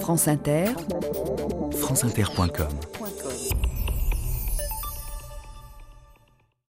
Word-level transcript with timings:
France 0.00 0.28
Inter, 0.28 0.66
franceinter.com 1.72 2.68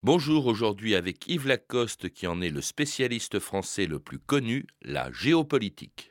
Bonjour 0.03 0.46
aujourd'hui 0.46 0.95
avec 0.95 1.29
Yves 1.29 1.47
Lacoste 1.47 2.09
qui 2.09 2.27
en 2.27 2.41
est 2.41 2.49
le 2.49 2.63
spécialiste 2.63 3.39
français 3.39 3.87
le 3.87 3.99
plus 3.99 4.19
connu, 4.19 4.67
la 4.83 5.13
géopolitique. 5.13 6.11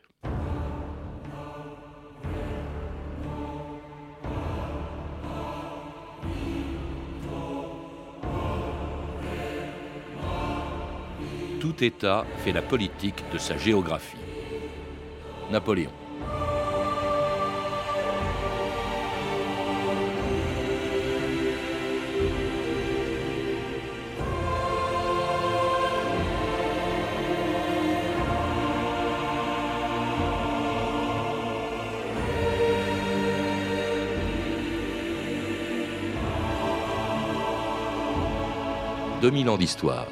Tout 11.60 11.83
État 11.83 12.26
fait 12.44 12.52
la 12.52 12.62
politique 12.62 13.24
de 13.33 13.40
sa 13.40 13.58
géographie. 13.58 14.17
Napoléon. 15.52 15.92
«2000 39.26 39.50
ans 39.50 39.58
d'histoire. 39.58 40.06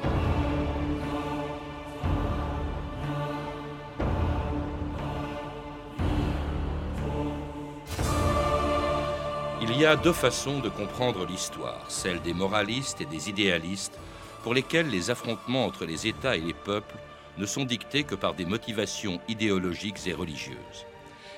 Il 9.62 9.78
y 9.78 9.86
a 9.86 9.94
deux 9.94 10.12
façons 10.12 10.58
de 10.58 10.68
comprendre 10.68 11.24
l'histoire, 11.26 11.88
celle 11.88 12.22
des 12.22 12.34
moralistes 12.34 13.02
et 13.02 13.04
des 13.04 13.28
idéalistes, 13.30 13.96
pour 14.42 14.52
lesquels 14.52 14.90
les 14.90 15.10
affrontements 15.10 15.64
entre 15.64 15.84
les 15.84 16.08
États 16.08 16.36
et 16.36 16.40
les 16.40 16.52
peuples 16.52 16.96
ne 17.38 17.46
sont 17.46 17.64
dictés 17.64 18.02
que 18.02 18.16
par 18.16 18.34
des 18.34 18.46
motivations 18.46 19.20
idéologiques 19.28 20.08
et 20.08 20.12
religieuses, 20.12 20.86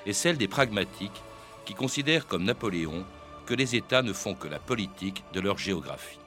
et 0.06 0.14
celle 0.14 0.38
des 0.38 0.48
pragmatiques, 0.48 1.22
qui 1.66 1.74
considèrent 1.74 2.26
comme 2.26 2.44
Napoléon 2.44 3.04
que 3.44 3.52
les 3.52 3.76
États 3.76 4.00
ne 4.00 4.14
font 4.14 4.34
que 4.34 4.48
la 4.48 4.60
politique 4.60 5.24
de 5.34 5.40
leur 5.40 5.58
géographie. 5.58 6.20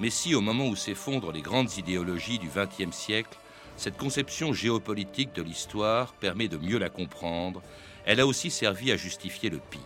Mais 0.00 0.10
si, 0.10 0.34
au 0.34 0.40
moment 0.40 0.66
où 0.66 0.76
s'effondrent 0.76 1.32
les 1.32 1.42
grandes 1.42 1.76
idéologies 1.76 2.38
du 2.38 2.48
XXe 2.48 2.94
siècle, 2.94 3.38
cette 3.76 3.96
conception 3.96 4.52
géopolitique 4.52 5.32
de 5.32 5.42
l'histoire 5.42 6.12
permet 6.14 6.48
de 6.48 6.56
mieux 6.56 6.78
la 6.78 6.90
comprendre, 6.90 7.62
elle 8.04 8.20
a 8.20 8.26
aussi 8.26 8.50
servi 8.50 8.92
à 8.92 8.96
justifier 8.96 9.50
le 9.50 9.58
pire 9.58 9.80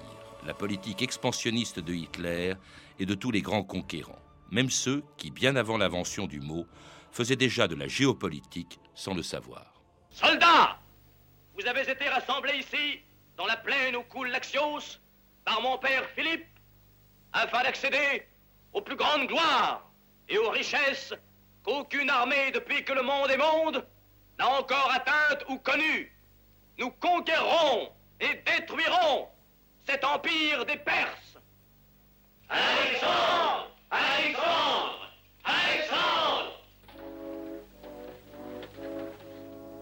la 0.47 0.55
politique 0.55 1.03
expansionniste 1.03 1.81
de 1.81 1.93
Hitler 1.93 2.55
et 2.99 3.07
de 3.07 3.15
tous 3.15 3.31
les 3.31 3.43
grands 3.43 3.63
conquérants, 3.63 4.19
même 4.51 4.71
ceux 4.71 5.03
qui, 5.17 5.31
bien 5.31 5.57
avant 5.57 5.79
l'invention 5.79 6.27
du 6.27 6.41
mot, 6.41 6.67
faisaient 7.13 7.37
déjà 7.37 7.69
de 7.69 7.75
la 7.75 7.89
géopolitique 7.89 8.81
sans 8.95 9.15
le 9.15 9.23
savoir. 9.23 9.83
Soldats 10.11 10.79
Vous 11.59 11.67
avez 11.67 11.89
été 11.91 12.09
rassemblés 12.09 12.59
ici, 12.59 13.01
dans 13.37 13.47
la 13.47 13.57
plaine 13.57 13.97
où 13.97 14.03
coule 14.03 14.29
l'Axios, 14.29 14.99
par 15.45 15.61
mon 15.63 15.79
père 15.79 16.09
Philippe, 16.15 16.47
afin 17.33 17.63
d'accéder 17.63 18.27
aux 18.73 18.83
plus 18.83 18.97
grandes 18.97 19.27
gloires 19.27 19.90
et 20.31 20.39
aux 20.39 20.51
richesses 20.51 21.13
qu'aucune 21.65 22.09
armée 22.09 22.51
depuis 22.53 22.83
que 22.85 22.93
le 22.93 23.03
monde 23.03 23.31
est 23.31 23.37
monde 23.37 23.85
n'a 24.39 24.49
encore 24.49 24.91
atteintes 24.93 25.45
ou 25.49 25.59
connues. 25.59 26.11
Nous 26.79 26.91
conquérons 26.93 27.91
et 28.21 28.35
détruirons 28.47 29.29
cet 29.87 30.05
empire 30.05 30.65
des 30.65 30.77
Perses. 30.77 31.37
Alexandre 32.49 33.71
Alexandre 33.91 35.11
Alexandre 35.45 36.53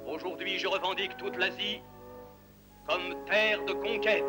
Aujourd'hui, 0.06 0.58
je 0.58 0.66
revendique 0.66 1.16
toute 1.18 1.36
l'Asie 1.36 1.80
comme 2.86 3.24
terre 3.26 3.62
de 3.64 3.72
conquête. 3.74 4.24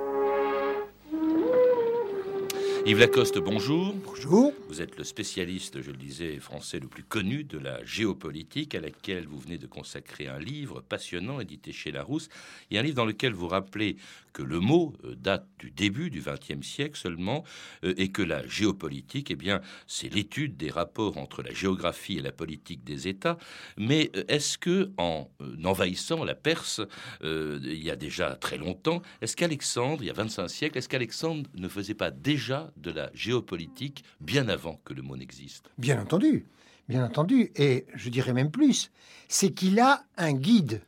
Yves 2.89 3.01
Lacoste, 3.01 3.37
bonjour. 3.37 3.93
Bonjour. 4.03 4.51
Vous 4.67 4.81
êtes 4.81 4.97
le 4.97 5.03
spécialiste, 5.03 5.79
je 5.79 5.91
le 5.91 5.97
disais, 5.97 6.37
français 6.37 6.79
le 6.79 6.87
plus 6.87 7.03
connu 7.03 7.43
de 7.43 7.59
la 7.59 7.85
géopolitique, 7.85 8.73
à 8.73 8.79
laquelle 8.79 9.27
vous 9.27 9.37
venez 9.37 9.59
de 9.59 9.67
consacrer 9.67 10.27
un 10.27 10.39
livre 10.39 10.81
passionnant 10.81 11.39
édité 11.39 11.71
chez 11.71 11.91
Larousse. 11.91 12.29
Il 12.71 12.73
y 12.73 12.77
a 12.77 12.79
un 12.79 12.83
livre 12.83 12.95
dans 12.95 13.05
lequel 13.05 13.33
vous 13.33 13.47
rappelez 13.47 13.97
que 14.33 14.41
le 14.41 14.59
mot 14.59 14.93
euh, 15.03 15.15
date 15.15 15.47
du 15.59 15.71
début 15.71 16.09
du 16.09 16.21
XXe 16.21 16.65
siècle 16.65 16.97
seulement, 16.97 17.43
euh, 17.83 17.93
et 17.97 18.11
que 18.11 18.21
la 18.21 18.45
géopolitique, 18.47 19.31
eh 19.31 19.35
bien, 19.35 19.61
c'est 19.87 20.13
l'étude 20.13 20.57
des 20.57 20.69
rapports 20.69 21.17
entre 21.17 21.41
la 21.41 21.53
géographie 21.53 22.17
et 22.17 22.21
la 22.21 22.31
politique 22.31 22.83
des 22.83 23.07
États. 23.07 23.37
Mais 23.77 24.11
euh, 24.15 24.23
est-ce 24.27 24.57
que, 24.57 24.91
en 24.97 25.29
envahissant 25.63 26.23
la 26.23 26.35
Perse, 26.35 26.81
il 27.21 27.83
y 27.83 27.91
a 27.91 27.95
déjà 27.95 28.35
très 28.35 28.57
longtemps, 28.57 29.01
est-ce 29.21 29.35
qu'Alexandre, 29.35 30.03
il 30.03 30.07
y 30.07 30.09
a 30.09 30.13
25 30.13 30.47
siècles, 30.47 30.77
est-ce 30.77 30.89
qu'Alexandre 30.89 31.49
ne 31.55 31.67
faisait 31.67 31.93
pas 31.93 32.11
déjà 32.11 32.71
de 32.77 32.91
la 32.91 33.09
géopolitique 33.13 34.03
bien 34.19 34.47
avant 34.47 34.81
que 34.85 34.93
le 34.93 35.01
mot 35.01 35.17
n'existe? 35.17 35.69
Bien 35.77 36.01
entendu, 36.01 36.45
bien 36.87 37.03
entendu. 37.05 37.51
Et 37.55 37.85
je 37.93 38.09
dirais 38.09 38.33
même 38.33 38.51
plus, 38.51 38.91
c'est 39.27 39.51
qu'il 39.51 39.79
a 39.79 40.03
un 40.17 40.33
guide. 40.33 40.81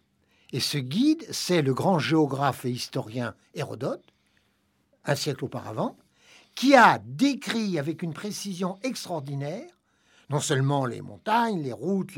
Et 0.53 0.59
ce 0.59 0.77
guide, 0.77 1.25
c'est 1.31 1.61
le 1.61 1.73
grand 1.73 1.99
géographe 1.99 2.65
et 2.65 2.71
historien 2.71 3.35
Hérodote, 3.53 4.03
un 5.05 5.15
siècle 5.15 5.45
auparavant, 5.45 5.97
qui 6.55 6.75
a 6.75 6.99
décrit 7.05 7.79
avec 7.79 8.03
une 8.03 8.13
précision 8.13 8.77
extraordinaire 8.83 9.71
non 10.31 10.39
seulement 10.39 10.85
les 10.85 11.01
montagnes, 11.01 11.61
les 11.61 11.73
routes, 11.73 12.13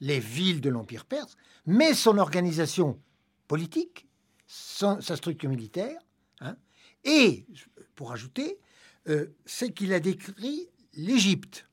les, 0.00 0.18
villes 0.18 0.62
de 0.62 0.70
l'Empire 0.70 1.04
perse, 1.04 1.36
mais 1.66 1.92
son 1.92 2.16
organisation 2.16 2.98
politique, 3.48 4.08
sa 4.46 4.98
structure 4.98 5.50
militaire, 5.50 6.00
hein, 6.40 6.56
et, 7.04 7.46
pour 7.94 8.12
ajouter, 8.12 8.58
euh, 9.08 9.26
c'est 9.44 9.72
qu'il 9.72 9.92
a 9.92 10.00
décrit 10.00 10.68
l'Égypte. 10.94 11.66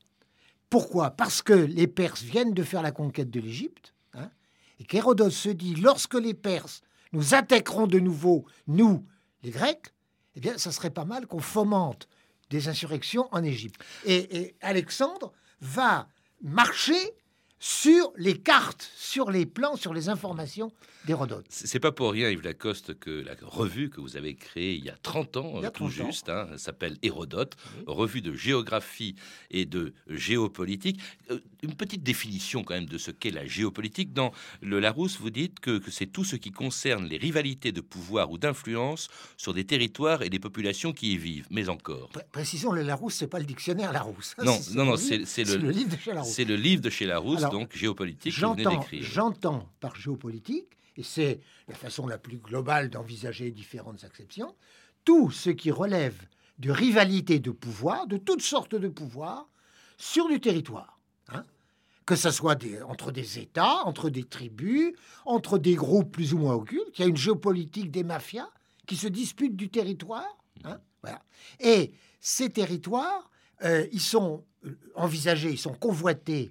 Pourquoi? 0.68 1.10
Parce 1.10 1.40
que 1.40 1.54
les 1.54 1.86
Perses 1.86 2.22
viennent 2.22 2.52
de 2.52 2.62
faire 2.62 2.82
la 2.82 2.92
conquête 2.92 3.30
de 3.30 3.40
l'Égypte, 3.40 3.94
et 4.78 4.84
qu'Hérodote 4.84 5.32
se 5.32 5.48
dit, 5.48 5.74
lorsque 5.74 6.14
les 6.14 6.34
Perses 6.34 6.82
nous 7.12 7.34
attaqueront 7.34 7.86
de 7.86 7.98
nouveau, 7.98 8.44
nous, 8.66 9.06
les 9.42 9.50
Grecs, 9.50 9.94
eh 10.34 10.40
bien, 10.40 10.58
ça 10.58 10.72
serait 10.72 10.90
pas 10.90 11.04
mal 11.04 11.26
qu'on 11.26 11.40
fomente 11.40 12.08
des 12.50 12.68
insurrections 12.68 13.28
en 13.32 13.42
Égypte. 13.42 13.80
et 14.04 14.54
Alexandre 14.60 15.32
va 15.60 16.08
marcher 16.42 17.14
sur 17.60 18.12
les 18.16 18.38
cartes, 18.38 18.90
sur 18.96 19.30
les 19.30 19.46
plans, 19.46 19.76
sur 19.76 19.92
les 19.92 20.08
informations 20.08 20.72
d'Hérodote. 21.06 21.46
C'est 21.48 21.80
pas 21.80 21.92
pour 21.92 22.12
rien, 22.12 22.30
Yves 22.30 22.42
Lacoste, 22.42 22.98
que 22.98 23.10
la 23.10 23.34
revue 23.42 23.88
que 23.90 24.00
vous 24.00 24.16
avez 24.16 24.34
créée 24.34 24.74
il 24.74 24.84
y 24.84 24.90
a 24.90 24.96
30 25.02 25.36
ans, 25.38 25.60
tout 25.72 25.88
juste, 25.88 26.28
hein, 26.28 26.48
s'appelle 26.56 26.96
Hérodote, 27.02 27.56
revue 27.86 28.20
de 28.20 28.32
géographie 28.32 29.14
et 29.50 29.64
de 29.64 29.94
géopolitique. 30.08 31.00
Euh, 31.30 31.40
une 31.62 31.74
petite 31.74 32.02
définition 32.02 32.62
quand 32.62 32.74
même 32.74 32.86
de 32.86 32.98
ce 32.98 33.10
qu'est 33.10 33.30
la 33.30 33.46
géopolitique. 33.46 34.12
Dans 34.12 34.32
le 34.60 34.80
Larousse, 34.80 35.18
vous 35.18 35.30
dites 35.30 35.60
que, 35.60 35.80
c'est 35.90 36.06
tout 36.06 36.24
ce 36.24 36.36
qui 36.36 36.50
concerne 36.50 37.06
les 37.06 37.16
rivalités 37.16 37.72
de 37.72 37.80
pouvoir 37.80 38.30
ou 38.30 38.38
d'influence 38.38 39.08
sur 39.36 39.54
des 39.54 39.64
territoires 39.64 40.22
et 40.22 40.28
des 40.28 40.38
populations 40.38 40.92
qui 40.92 41.14
y 41.14 41.18
vivent. 41.18 41.46
Mais 41.50 41.68
encore. 41.68 42.10
précisons, 42.32 42.72
le 42.72 42.82
Larousse, 42.82 43.14
c'est 43.14 43.26
pas 43.26 43.38
le 43.38 43.44
dictionnaire 43.46 43.92
Larousse. 43.92 44.34
Non, 44.44 44.58
non, 44.74 44.84
non, 44.84 44.96
c'est 44.96 45.44
le, 45.44 45.70
livre 45.70 45.90
de 45.90 45.96
chez 45.96 46.12
Larousse. 46.12 46.32
C'est 46.32 46.44
le 46.44 46.56
livre 46.56 46.82
de 46.82 46.90
chez 46.90 47.06
Larousse 47.06 47.47
donc 47.50 47.76
géopolitique 47.76 48.32
J'entends 48.32 49.68
par 49.80 49.96
géopolitique, 49.96 50.78
et 50.96 51.02
c'est 51.02 51.40
la 51.68 51.74
façon 51.74 52.06
la 52.06 52.18
plus 52.18 52.38
globale 52.38 52.90
d'envisager 52.90 53.50
différentes 53.50 54.04
acceptions, 54.04 54.54
tout 55.04 55.30
ce 55.30 55.50
qui 55.50 55.70
relève 55.70 56.16
de 56.58 56.70
rivalité 56.70 57.38
de 57.38 57.50
pouvoir, 57.50 58.06
de 58.06 58.16
toutes 58.16 58.42
sortes 58.42 58.74
de 58.74 58.88
pouvoirs, 58.88 59.48
sur 59.96 60.28
du 60.28 60.40
territoire. 60.40 60.98
Hein. 61.30 61.44
que 62.06 62.16
ce 62.16 62.30
soit 62.30 62.58
entre 62.86 63.12
des 63.12 63.38
États, 63.38 63.84
entre 63.84 64.08
des 64.08 64.24
tribus, 64.24 64.94
entre 65.26 65.58
des 65.58 65.74
groupes 65.74 66.10
plus 66.10 66.32
ou 66.32 66.38
moins 66.38 66.54
occultes. 66.54 66.98
Il 66.98 67.02
y 67.02 67.04
a 67.04 67.08
une 67.08 67.16
géopolitique 67.16 67.90
des 67.90 68.02
mafias 68.02 68.48
qui 68.86 68.96
se 68.96 69.08
disputent 69.08 69.56
du 69.56 69.68
territoire. 69.68 70.38
Hein, 70.64 70.80
voilà. 71.02 71.22
Et 71.60 71.92
ces 72.20 72.48
territoires, 72.48 73.30
euh, 73.62 73.86
ils 73.92 74.00
sont 74.00 74.44
euh, 74.64 74.78
envisagés, 74.94 75.50
ils 75.50 75.58
sont 75.58 75.74
convoités 75.74 76.50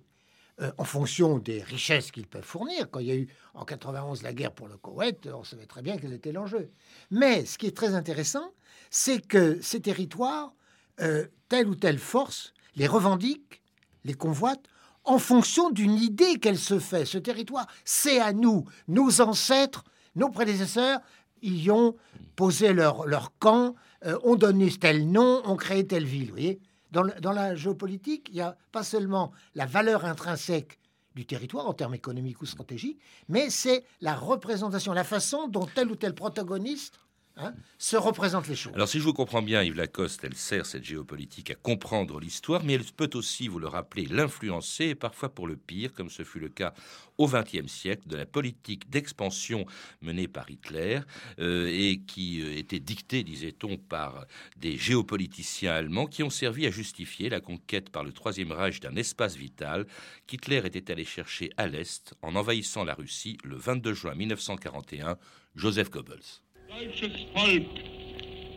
euh, 0.60 0.72
en 0.78 0.84
fonction 0.84 1.38
des 1.38 1.62
richesses 1.62 2.12
qu'ils 2.12 2.28
peuvent 2.28 2.44
fournir. 2.44 2.90
Quand 2.90 3.00
il 3.00 3.08
y 3.08 3.12
a 3.12 3.16
eu 3.16 3.28
en 3.54 3.64
91 3.64 4.24
la 4.24 4.34
guerre 4.34 4.52
pour 4.52 4.68
le 4.68 4.78
Koweït, 4.78 5.30
on 5.32 5.44
savait 5.44 5.68
très 5.68 5.82
bien 5.84 5.98
quel 5.98 6.14
était 6.14 6.32
l'enjeu. 6.32 6.72
Mais 7.12 7.46
ce 7.46 7.58
qui 7.58 7.68
est 7.68 7.78
très 7.78 7.94
intéressant, 7.94 8.52
c'est 8.90 9.20
que 9.20 9.62
ces 9.62 9.82
territoires, 9.82 10.54
euh, 11.00 11.28
telle 11.48 11.68
ou 11.68 11.76
telle 11.76 12.00
force, 12.00 12.54
les 12.76 12.88
revendiquent, 12.88 13.62
les 14.04 14.16
convoitent, 14.16 14.68
en 15.04 15.20
fonction 15.20 15.70
d'une 15.70 15.96
idée 15.96 16.40
qu'elle 16.40 16.58
se 16.58 16.80
fait. 16.80 17.06
Ce 17.06 17.18
territoire, 17.18 17.68
c'est 17.86 18.20
à 18.20 18.34
nous, 18.34 18.66
nos 18.88 19.22
ancêtres, 19.22 19.84
nos 20.16 20.30
prédécesseurs 20.30 21.00
y 21.42 21.70
ont 21.70 21.96
posaient 22.36 22.74
leur, 22.74 23.06
leur 23.06 23.38
camp, 23.38 23.76
euh, 24.06 24.18
ont 24.24 24.36
donné 24.36 24.70
tel 24.72 25.10
nom, 25.10 25.42
ont 25.46 25.56
créé 25.56 25.86
telle 25.86 26.06
ville. 26.06 26.28
Vous 26.28 26.34
voyez 26.34 26.60
dans, 26.92 27.32
la 27.32 27.56
géopolitique, 27.56 28.28
il 28.30 28.36
n'y 28.36 28.42
a 28.42 28.58
pas 28.72 28.84
seulement 28.84 29.32
la 29.56 29.66
valeur 29.66 30.06
intrinsèque 30.06 30.80
du 31.16 31.26
territoire 31.26 31.68
en 31.68 31.74
termes 31.74 31.96
économiques 31.96 32.42
ou 32.42 32.46
stratégiques, 32.46 33.00
mais 33.28 33.50
c'est 33.50 33.84
la 34.02 34.16
représentation, 34.16 34.94
la 34.94 35.04
façon 35.04 35.48
dont 35.48 35.66
tel 35.66 35.90
ou 35.90 35.96
tel 35.96 36.14
protagoniste 36.14 37.00
hein, 37.38 37.54
se 37.78 37.96
représente 37.96 38.48
les 38.48 38.56
choses. 38.56 38.74
Alors, 38.74 38.88
si 38.88 39.00
je 39.00 39.04
vous 39.04 39.14
comprends 39.14 39.42
bien, 39.42 39.64
Yves 39.64 39.76
Lacoste, 39.76 40.24
elle 40.24 40.36
sert 40.36 40.66
cette 40.66 40.84
géopolitique 40.84 41.52
à 41.52 41.56
comprendre 41.56 42.20
l'histoire, 42.20 42.64
mais 42.64 42.74
elle 42.74 42.84
peut 42.84 43.10
aussi, 43.14 43.48
vous 43.48 43.60
le 43.60 43.68
rappelez, 43.68 44.06
l'influencer, 44.06 44.86
et 44.86 44.96
parfois 44.96 45.30
pour 45.30 45.48
le 45.48 45.56
pire, 45.56 45.94
comme 45.94 46.10
ce 46.10 46.24
fut 46.24 46.40
le 46.40 46.50
cas 46.50 46.74
au 47.18 47.28
XXe 47.28 47.68
siècle, 47.68 48.08
de 48.08 48.16
la 48.16 48.26
politique 48.26 48.90
d'expansion 48.90 49.66
menée 50.02 50.28
par 50.28 50.50
Hitler 50.50 51.00
euh, 51.40 51.68
et 51.72 52.02
qui 52.06 52.42
euh, 52.42 52.58
était 52.58 52.80
dictée, 52.80 53.24
disait-on, 53.24 53.78
par 53.78 54.26
des 54.58 54.78
géopoliticiens 54.78 55.74
allemands 55.74 56.06
qui 56.06 56.24
ont 56.24 56.30
servi 56.30 56.68
à 56.68 56.72
justifier 56.72 57.30
la 57.30 57.40
conquête 57.40 57.90
par 57.90 58.04
le 58.04 58.12
Troisième 58.12 58.52
Reich 58.52 58.80
d'un 58.80 58.96
espace 58.96 59.36
vital 59.36 59.86
qu'Hitler 60.28 60.62
était 60.66 60.92
allé 60.92 61.06
chercher 61.06 61.50
à 61.58 61.68
l'Est 61.68 62.14
en 62.22 62.36
envahissant 62.36 62.84
la 62.84 62.94
Russie 62.94 63.38
le 63.44 63.56
22 63.56 63.94
juin 63.94 64.16
1941, 64.16 65.18
Joseph 65.56 65.90
Goebbels. 65.90 66.42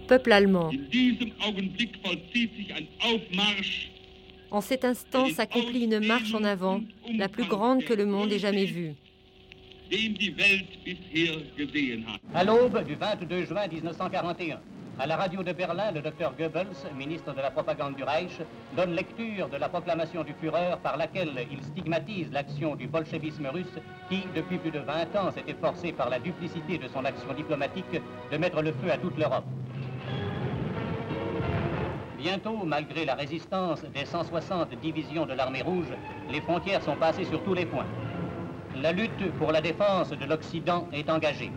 Peuple 0.08 0.32
allemand, 0.32 0.70
en 4.50 4.60
cet 4.60 4.84
instant 4.84 5.28
s'accomplit 5.28 5.84
une 5.84 6.00
marche 6.04 6.34
en 6.34 6.42
avant, 6.42 6.80
la 7.16 7.28
plus 7.28 7.44
grande 7.44 7.84
que 7.84 7.94
le 7.94 8.06
monde 8.06 8.32
ait 8.32 8.38
jamais 8.38 8.64
vue. 8.64 8.94
À 12.34 12.44
l'aube 12.44 12.84
du 12.84 12.94
22 12.94 13.44
juin 13.44 13.66
1941, 13.68 14.60
à 15.00 15.06
la 15.06 15.16
radio 15.16 15.42
de 15.42 15.52
Berlin, 15.52 15.92
le 15.92 16.02
docteur 16.02 16.34
Goebbels, 16.38 16.76
ministre 16.94 17.32
de 17.32 17.40
la 17.40 17.50
propagande 17.50 17.94
du 17.94 18.04
Reich, 18.04 18.38
donne 18.76 18.92
lecture 18.92 19.48
de 19.48 19.56
la 19.56 19.70
proclamation 19.70 20.22
du 20.22 20.34
Führer 20.34 20.76
par 20.82 20.98
laquelle 20.98 21.46
il 21.50 21.62
stigmatise 21.62 22.30
l'action 22.30 22.76
du 22.76 22.86
bolchevisme 22.86 23.46
russe 23.46 23.78
qui, 24.10 24.26
depuis 24.36 24.58
plus 24.58 24.70
de 24.70 24.80
20 24.80 25.16
ans, 25.16 25.30
s'est 25.30 25.44
efforcé 25.48 25.92
par 25.92 26.10
la 26.10 26.18
duplicité 26.18 26.76
de 26.76 26.86
son 26.86 27.02
action 27.06 27.32
diplomatique 27.32 27.98
de 28.30 28.36
mettre 28.36 28.60
le 28.60 28.72
feu 28.72 28.92
à 28.92 28.98
toute 28.98 29.16
l'Europe. 29.16 29.46
Bientôt, 32.18 32.58
malgré 32.66 33.06
la 33.06 33.14
résistance 33.14 33.82
des 33.94 34.04
160 34.04 34.78
divisions 34.82 35.24
de 35.24 35.32
l'armée 35.32 35.62
rouge, 35.62 35.94
les 36.30 36.42
frontières 36.42 36.82
sont 36.82 36.96
passées 36.96 37.24
sur 37.24 37.42
tous 37.42 37.54
les 37.54 37.64
points. 37.64 37.86
La 38.76 38.92
lutte 38.92 39.32
pour 39.38 39.50
la 39.50 39.62
défense 39.62 40.10
de 40.10 40.26
l'Occident 40.26 40.88
est 40.92 41.08
engagée. 41.08 41.50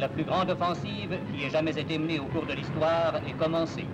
La 0.00 0.08
plus 0.08 0.24
grande 0.24 0.48
offensive 0.48 1.18
qui 1.30 1.44
ait 1.44 1.50
jamais 1.50 1.78
été 1.78 1.98
menée 1.98 2.18
au 2.18 2.24
cours 2.24 2.46
de 2.46 2.54
l'histoire 2.54 3.16
est 3.28 3.32
commencée. 3.32 3.84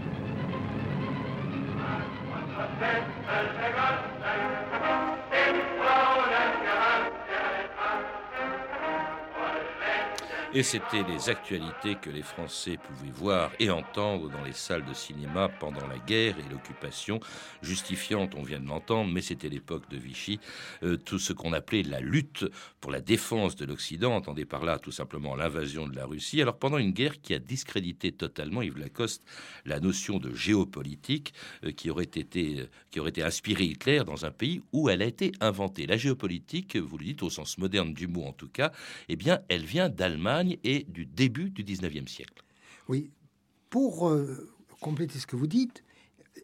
Et 10.56 10.62
c'était 10.62 11.02
les 11.02 11.28
actualités 11.28 11.96
que 11.96 12.08
les 12.08 12.22
Français 12.22 12.78
pouvaient 12.82 13.12
voir 13.12 13.52
et 13.60 13.68
entendre 13.68 14.30
dans 14.30 14.42
les 14.42 14.54
salles 14.54 14.86
de 14.86 14.94
cinéma 14.94 15.50
pendant 15.50 15.86
la 15.86 15.98
guerre 15.98 16.38
et 16.38 16.50
l'occupation, 16.50 17.20
justifiant, 17.60 18.26
on 18.34 18.42
vient 18.42 18.58
de 18.58 18.66
l'entendre, 18.66 19.12
mais 19.12 19.20
c'était 19.20 19.50
l'époque 19.50 19.86
de 19.90 19.98
Vichy, 19.98 20.40
euh, 20.82 20.96
tout 20.96 21.18
ce 21.18 21.34
qu'on 21.34 21.52
appelait 21.52 21.82
la 21.82 22.00
lutte 22.00 22.46
pour 22.80 22.90
la 22.90 23.02
défense 23.02 23.54
de 23.56 23.66
l'Occident, 23.66 24.16
entendez 24.16 24.46
par 24.46 24.64
là 24.64 24.78
tout 24.78 24.92
simplement 24.92 25.36
l'invasion 25.36 25.86
de 25.86 25.94
la 25.94 26.06
Russie. 26.06 26.40
Alors 26.40 26.56
pendant 26.56 26.78
une 26.78 26.92
guerre 26.92 27.20
qui 27.20 27.34
a 27.34 27.38
discrédité 27.38 28.10
totalement, 28.10 28.62
Yves 28.62 28.78
Lacoste, 28.78 29.22
la 29.66 29.78
notion 29.78 30.16
de 30.16 30.32
géopolitique 30.32 31.34
euh, 31.64 31.72
qui, 31.72 31.90
aurait 31.90 32.04
été, 32.04 32.60
euh, 32.60 32.70
qui 32.90 32.98
aurait 32.98 33.10
été 33.10 33.22
inspirée 33.22 33.64
Hitler 33.64 34.04
dans 34.06 34.24
un 34.24 34.30
pays 34.30 34.62
où 34.72 34.88
elle 34.88 35.02
a 35.02 35.06
été 35.06 35.32
inventée. 35.42 35.86
La 35.86 35.98
géopolitique, 35.98 36.78
vous 36.78 36.96
le 36.96 37.04
dites 37.04 37.22
au 37.22 37.28
sens 37.28 37.58
moderne 37.58 37.92
du 37.92 38.06
mot 38.06 38.24
en 38.24 38.32
tout 38.32 38.48
cas, 38.48 38.72
eh 39.10 39.16
bien 39.16 39.40
elle 39.50 39.66
vient 39.66 39.90
d'Allemagne 39.90 40.45
et 40.64 40.84
du 40.84 41.06
début 41.06 41.50
du 41.50 41.64
19e 41.64 42.08
siècle. 42.08 42.42
Oui. 42.88 43.10
Pour 43.70 44.08
euh, 44.08 44.54
compléter 44.80 45.18
ce 45.18 45.26
que 45.26 45.36
vous 45.36 45.46
dites, 45.46 45.84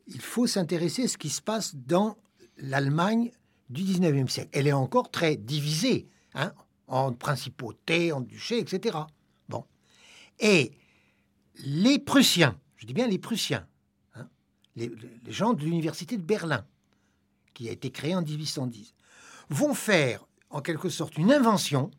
il 0.07 0.21
faut 0.21 0.47
s'intéresser 0.47 1.05
à 1.05 1.09
ce 1.09 1.19
qui 1.19 1.31
se 1.31 1.43
passe 1.43 1.75
dans 1.75 2.17
l'Allemagne 2.57 3.31
du 3.71 3.83
19e 3.83 4.29
siècle. 4.29 4.51
Elle 4.53 4.67
est 4.67 4.73
encore 4.73 5.11
très 5.11 5.37
divisée 5.37 6.09
hein, 6.35 6.53
en 6.87 7.13
principautés, 7.13 8.13
en 8.13 8.21
duchés, 8.21 8.59
etc. 8.59 8.99
Bon. 9.49 9.65
Et 10.41 10.73
les 11.65 11.99
Prussiens, 11.99 12.59
je 12.77 12.87
dis 12.87 12.95
bien 12.95 13.07
les 13.07 13.19
Prussiens, 13.19 13.67
hein, 14.15 14.29
les, 14.77 14.91
les 15.25 15.33
gens 15.33 15.55
de 15.55 15.63
l'université 15.63 16.17
de 16.17 16.23
Berlin, 16.23 16.67
qui 17.55 17.69
a 17.69 17.73
été 17.73 17.91
créée 17.91 18.15
en 18.15 18.23
1810, 18.23 18.95
vont 19.51 19.75
faire 19.75 20.27
en 20.51 20.61
quelque 20.61 20.89
sorte 20.89 21.17
une 21.17 21.33
invention 21.33 21.91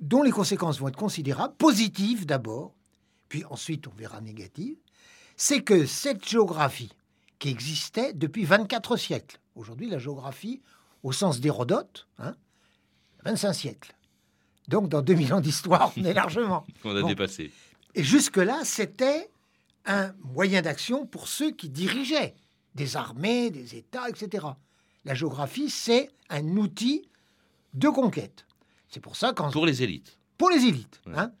dont 0.00 0.22
les 0.22 0.30
conséquences 0.30 0.78
vont 0.80 0.88
être 0.88 0.96
considérables, 0.96 1.54
positives 1.56 2.26
d'abord, 2.26 2.74
puis 3.28 3.44
ensuite 3.50 3.86
on 3.86 3.92
verra 3.92 4.20
négatives, 4.20 4.78
c'est 5.36 5.62
que 5.62 5.86
cette 5.86 6.26
géographie 6.28 6.92
qui 7.38 7.48
existait 7.48 8.12
depuis 8.12 8.44
24 8.44 8.96
siècles, 8.96 9.38
aujourd'hui 9.54 9.88
la 9.88 9.98
géographie 9.98 10.60
au 11.02 11.12
sens 11.12 11.40
d'Hérodote, 11.40 12.06
hein, 12.18 12.34
25 13.24 13.52
siècles. 13.52 13.94
Donc 14.68 14.88
dans 14.88 15.02
2000 15.02 15.34
ans 15.34 15.40
d'histoire, 15.40 15.92
on 15.96 16.04
est 16.04 16.12
largement. 16.12 16.66
On 16.84 16.94
a 16.96 17.00
Bon. 17.00 17.08
dépassé. 17.08 17.50
Et 17.94 18.04
jusque-là, 18.04 18.60
c'était 18.64 19.30
un 19.86 20.12
moyen 20.34 20.62
d'action 20.62 21.06
pour 21.06 21.26
ceux 21.28 21.50
qui 21.50 21.68
dirigeaient 21.70 22.34
des 22.74 22.96
armées, 22.96 23.50
des 23.50 23.74
États, 23.76 24.08
etc. 24.08 24.46
La 25.04 25.14
géographie, 25.14 25.70
c'est 25.70 26.10
un 26.28 26.46
outil 26.56 27.08
de 27.74 27.88
conquête. 27.88 28.46
C'est 28.90 29.00
pour 29.00 29.16
ça 29.16 29.32
qu'en 29.32 29.50
Pour 29.50 29.66
les 29.66 29.82
élites. 29.82 30.18
pour 30.36 30.50
les 30.50 30.64
élites. 30.64 31.00
Ouais. 31.06 31.12
hein. 31.16 31.32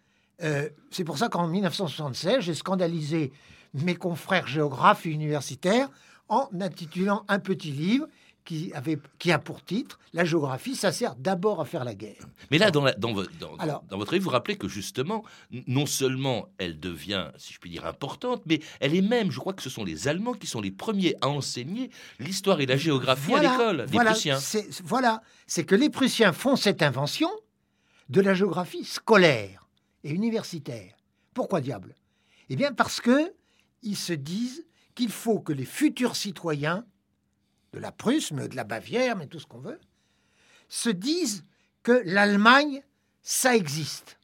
Euh, 0.42 0.68
c'est 0.90 1.04
pour 1.04 1.18
ça 1.18 1.28
qu'en 1.28 1.46
1976, 1.46 2.40
j'ai 2.40 2.54
scandalisé 2.54 3.32
mes 3.74 3.94
confrères 3.94 4.46
géographes 4.46 5.04
et 5.06 5.10
universitaires 5.10 5.88
en 6.28 6.48
intitulant 6.60 7.24
un 7.28 7.38
petit 7.38 7.70
livre 7.72 8.06
qui, 8.50 8.72
avait, 8.74 8.98
qui 9.20 9.30
a 9.30 9.38
pour 9.38 9.62
titre 9.64 10.00
La 10.12 10.24
géographie, 10.24 10.74
ça 10.74 10.90
sert 10.90 11.14
d'abord 11.14 11.60
à 11.60 11.64
faire 11.64 11.84
la 11.84 11.94
guerre. 11.94 12.26
Mais 12.50 12.58
là, 12.58 12.72
dans, 12.72 12.82
la- 12.82 12.94
dans, 12.94 13.12
vo- 13.12 13.24
dans- 13.38 13.54
Alors- 13.58 13.84
dans 13.88 13.96
votre 13.96 14.12
livre, 14.12 14.24
vous 14.24 14.30
rappelez 14.30 14.56
que 14.56 14.66
justement, 14.66 15.24
non 15.68 15.86
seulement 15.86 16.48
elle 16.58 16.80
devient, 16.80 17.28
si 17.36 17.52
je 17.54 17.60
puis 17.60 17.70
dire, 17.70 17.86
importante, 17.86 18.42
mais 18.46 18.58
elle 18.80 18.96
est 18.96 19.02
même, 19.02 19.30
je 19.30 19.38
crois 19.38 19.52
que 19.52 19.62
ce 19.62 19.70
sont 19.70 19.84
les 19.84 20.08
Allemands 20.08 20.32
qui 20.34 20.48
sont 20.48 20.60
les 20.60 20.72
premiers 20.72 21.14
à 21.20 21.28
enseigner 21.28 21.90
l'histoire 22.18 22.60
et 22.60 22.66
la 22.66 22.76
géographie 22.76 23.32
à 23.34 23.40
l'école, 23.40 23.82
les 23.82 23.86
voilà, 23.92 24.10
Prussiens. 24.10 24.40
c'est- 24.40 24.82
Voilà, 24.82 25.22
c'est 25.46 25.62
que 25.64 25.76
les 25.76 25.88
Prussiens 25.88 26.32
font 26.32 26.56
cette 26.56 26.82
invention 26.82 27.30
de 28.08 28.20
la 28.20 28.34
géographie 28.34 28.84
scolaire 28.84 29.68
et 30.02 30.10
universitaire. 30.10 30.96
Pourquoi 31.34 31.60
diable? 31.60 31.94
Eh 32.48 32.56
bien 32.56 32.72
parce 32.72 33.00
que 33.00 33.32
ils 33.82 33.96
se 33.96 34.12
disent 34.12 34.66
qu'il 34.96 35.10
faut 35.10 35.38
que 35.38 35.52
les 35.52 35.64
futurs 35.64 36.16
citoyens 36.16 36.84
de 37.72 37.78
la 37.78 37.92
Prusse, 37.92 38.32
de 38.32 38.56
la 38.56 38.64
Bavière, 38.64 39.16
mais 39.16 39.26
tout 39.26 39.38
ce 39.38 39.46
qu'on 39.46 39.60
veut, 39.60 39.80
se 40.68 40.90
disent 40.90 41.44
que 41.82 42.02
l'Allemagne, 42.04 42.82
ça 43.22 43.56
existe. 43.56 44.18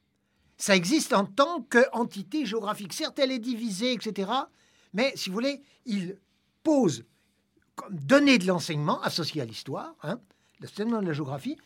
Ça 0.56 0.74
existe 0.74 1.12
en 1.12 1.24
tant 1.24 1.62
qu'entité 1.62 2.46
géographique. 2.46 2.92
Certes, 2.92 3.18
elle 3.18 3.32
est 3.32 3.38
divisée, 3.38 3.92
etc. 3.92 4.30
Mais 4.94 5.12
si 5.16 5.28
vous 5.28 5.34
voulez, 5.34 5.62
ils 5.84 6.16
posent 6.62 7.04
comme 7.74 7.94
donner 7.94 8.38
de 8.38 8.46
l'enseignement 8.46 9.00
associé 9.02 9.42
à 9.42 9.44
l'histoire, 9.44 9.94
hein, 10.02 10.18
l'enseignement 10.60 11.02
de 11.02 11.06
la 11.06 11.12
géographie, 11.12 11.58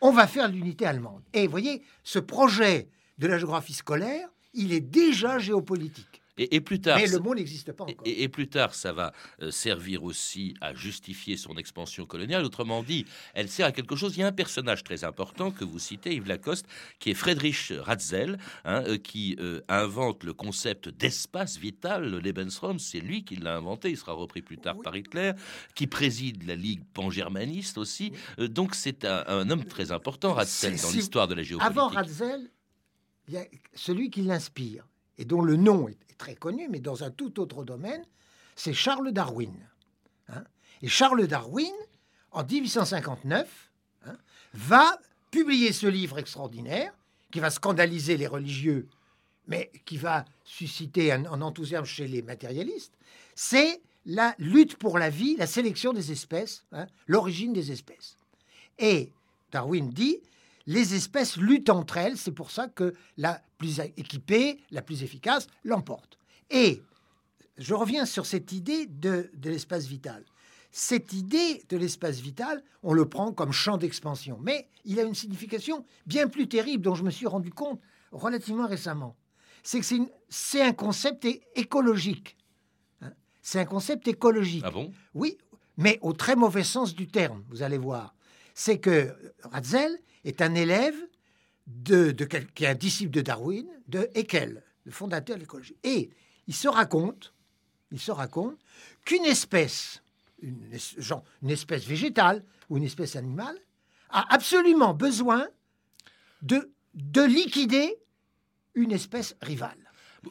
on 0.00 0.10
va 0.10 0.26
faire 0.26 0.48
l'unité 0.48 0.84
allemande. 0.86 1.22
Et 1.32 1.46
vous 1.46 1.50
voyez, 1.50 1.82
ce 2.02 2.18
projet 2.18 2.88
de 3.18 3.26
la 3.28 3.38
géographie 3.38 3.74
scolaire, 3.74 4.28
il 4.54 4.72
est 4.72 4.80
déjà 4.80 5.38
géopolitique. 5.38 6.21
Et, 6.38 6.56
et 6.56 6.60
plus 6.62 6.80
tard, 6.80 6.96
Mais 6.98 7.06
le 7.08 7.18
mot 7.18 7.34
n'existe 7.34 7.72
pas 7.72 7.84
encore. 7.84 7.96
et, 8.06 8.22
et 8.22 8.28
plus 8.28 8.48
tard, 8.48 8.74
ça 8.74 8.92
va 8.94 9.12
euh, 9.42 9.50
servir 9.50 10.02
aussi 10.02 10.54
à 10.62 10.72
justifier 10.74 11.36
son 11.36 11.56
expansion 11.56 12.06
coloniale. 12.06 12.42
Autrement 12.44 12.82
dit, 12.82 13.04
elle 13.34 13.50
sert 13.50 13.66
à 13.66 13.72
quelque 13.72 13.96
chose. 13.96 14.16
Il 14.16 14.20
y 14.20 14.22
a 14.22 14.28
un 14.28 14.32
personnage 14.32 14.82
très 14.82 15.04
important 15.04 15.50
que 15.50 15.62
vous 15.64 15.78
citez, 15.78 16.14
Yves 16.14 16.26
Lacoste, 16.28 16.64
qui 16.98 17.10
est 17.10 17.14
Friedrich 17.14 17.72
Ratzel, 17.78 18.38
hein, 18.64 18.82
euh, 18.86 18.96
qui 18.96 19.36
euh, 19.40 19.60
invente 19.68 20.24
le 20.24 20.32
concept 20.32 20.88
d'espace 20.88 21.58
vital, 21.58 22.10
le 22.10 22.18
Lebensraum. 22.18 22.78
C'est 22.78 23.00
lui 23.00 23.24
qui 23.24 23.36
l'a 23.36 23.54
inventé. 23.56 23.90
Il 23.90 23.98
sera 23.98 24.12
repris 24.14 24.40
plus 24.40 24.56
tard 24.56 24.76
Oui. 24.78 24.82
par 24.84 24.96
Hitler, 24.96 25.32
qui 25.74 25.86
préside 25.86 26.44
la 26.46 26.56
Ligue 26.56 26.80
pan-germaniste 26.94 27.76
aussi. 27.76 28.12
Donc 28.38 28.74
c'est 28.74 29.04
un, 29.04 29.22
un 29.26 29.50
homme 29.50 29.64
très 29.64 29.92
important, 29.92 30.32
Ratzel, 30.32 30.72
dans 30.72 30.88
si- 30.88 30.96
l'histoire 30.96 31.28
de 31.28 31.34
la 31.34 31.42
géopolitique. 31.42 31.76
Avant 31.78 31.88
Ratzel, 31.88 32.50
il 33.28 33.34
y 33.34 33.36
a 33.36 33.44
celui 33.74 34.08
qui 34.10 34.22
l'inspire, 34.22 34.86
et 35.18 35.24
dont 35.24 35.42
le 35.42 35.56
nom 35.56 35.88
est 35.88 35.96
très 36.18 36.34
connu, 36.34 36.68
mais 36.68 36.80
dans 36.80 37.04
un 37.04 37.10
tout 37.10 37.40
autre 37.40 37.64
domaine, 37.64 38.04
c'est 38.56 38.72
Charles 38.74 39.12
Darwin. 39.12 39.54
hein. 40.28 40.44
Et 40.82 40.88
Charles 40.88 41.26
Darwin, 41.26 41.72
en 42.30 42.44
1859, 42.44 43.70
hein, 44.06 44.16
va 44.54 44.98
publier 45.30 45.72
ce 45.72 45.86
livre 45.86 46.18
extraordinaire 46.18 46.92
qui 47.30 47.40
va 47.40 47.50
scandaliser 47.50 48.16
les 48.16 48.26
religieux 48.26 48.88
mais 49.46 49.70
qui 49.84 49.96
va 49.96 50.24
susciter 50.44 51.12
un, 51.12 51.24
un 51.26 51.42
enthousiasme 51.42 51.84
chez 51.84 52.06
les 52.06 52.22
matérialistes, 52.22 52.94
c'est 53.34 53.80
la 54.06 54.34
lutte 54.38 54.76
pour 54.76 54.98
la 54.98 55.10
vie, 55.10 55.36
la 55.36 55.46
sélection 55.46 55.92
des 55.92 56.12
espèces, 56.12 56.64
hein, 56.72 56.86
l'origine 57.06 57.52
des 57.52 57.72
espèces. 57.72 58.16
Et 58.78 59.12
Darwin 59.50 59.90
dit, 59.90 60.18
les 60.66 60.94
espèces 60.94 61.36
luttent 61.36 61.70
entre 61.70 61.96
elles, 61.96 62.16
c'est 62.16 62.32
pour 62.32 62.50
ça 62.50 62.68
que 62.68 62.94
la 63.16 63.42
plus 63.62 63.80
équipée, 63.96 64.58
la 64.72 64.82
plus 64.82 65.04
efficace, 65.04 65.46
l'emporte. 65.62 66.18
Et 66.50 66.82
je 67.58 67.74
reviens 67.74 68.06
sur 68.06 68.26
cette 68.26 68.50
idée 68.50 68.86
de, 68.86 69.30
de 69.34 69.50
l'espace 69.50 69.86
vital. 69.86 70.24
Cette 70.72 71.12
idée 71.12 71.62
de 71.68 71.76
l'espace 71.76 72.18
vital, 72.18 72.64
on 72.82 72.92
le 72.92 73.08
prend 73.08 73.32
comme 73.32 73.52
champ 73.52 73.76
d'expansion, 73.76 74.38
mais 74.42 74.68
il 74.84 74.98
a 74.98 75.04
une 75.04 75.14
signification 75.14 75.84
bien 76.06 76.26
plus 76.28 76.48
terrible 76.48 76.82
dont 76.82 76.96
je 76.96 77.04
me 77.04 77.10
suis 77.10 77.26
rendu 77.26 77.50
compte 77.50 77.80
relativement 78.10 78.66
récemment. 78.66 79.16
C'est 79.62 79.80
que 79.80 79.86
c'est 80.28 80.62
un 80.62 80.72
concept 80.72 81.24
écologique. 81.54 82.36
Hein. 83.00 83.12
C'est 83.42 83.60
un 83.60 83.64
concept 83.64 84.08
écologique. 84.08 84.64
Ah 84.66 84.72
bon? 84.72 84.90
Oui, 85.14 85.38
mais 85.76 85.98
au 86.02 86.14
très 86.14 86.34
mauvais 86.34 86.64
sens 86.64 86.96
du 86.96 87.06
terme, 87.06 87.44
vous 87.48 87.62
allez 87.62 87.78
voir. 87.78 88.14
C'est 88.54 88.78
que 88.78 89.14
Ratzel 89.44 89.96
est 90.24 90.42
un 90.42 90.54
élève 90.54 90.96
de, 91.66 92.10
qui 92.54 92.64
est 92.64 92.68
un 92.68 92.74
disciple 92.74 93.10
de 93.10 93.20
Darwin, 93.20 93.66
de 93.88 94.08
Haeckel, 94.14 94.62
le 94.84 94.92
fondateur 94.92 95.36
de 95.36 95.40
l'écologie. 95.40 95.76
Et 95.84 96.10
il 96.48 96.54
se 96.54 96.68
raconte, 96.68 97.32
il 97.90 98.00
se 98.00 98.10
raconte 98.10 98.56
qu'une 99.04 99.24
espèce, 99.24 100.02
une, 100.40 100.72
es- 100.72 101.00
genre 101.00 101.22
une 101.42 101.50
espèce 101.50 101.84
végétale 101.84 102.44
ou 102.68 102.78
une 102.78 102.84
espèce 102.84 103.16
animale, 103.16 103.56
a 104.10 104.32
absolument 104.34 104.92
besoin 104.94 105.46
de, 106.42 106.70
de 106.94 107.22
liquider 107.22 107.96
une 108.74 108.92
espèce 108.92 109.36
rivale. 109.40 109.76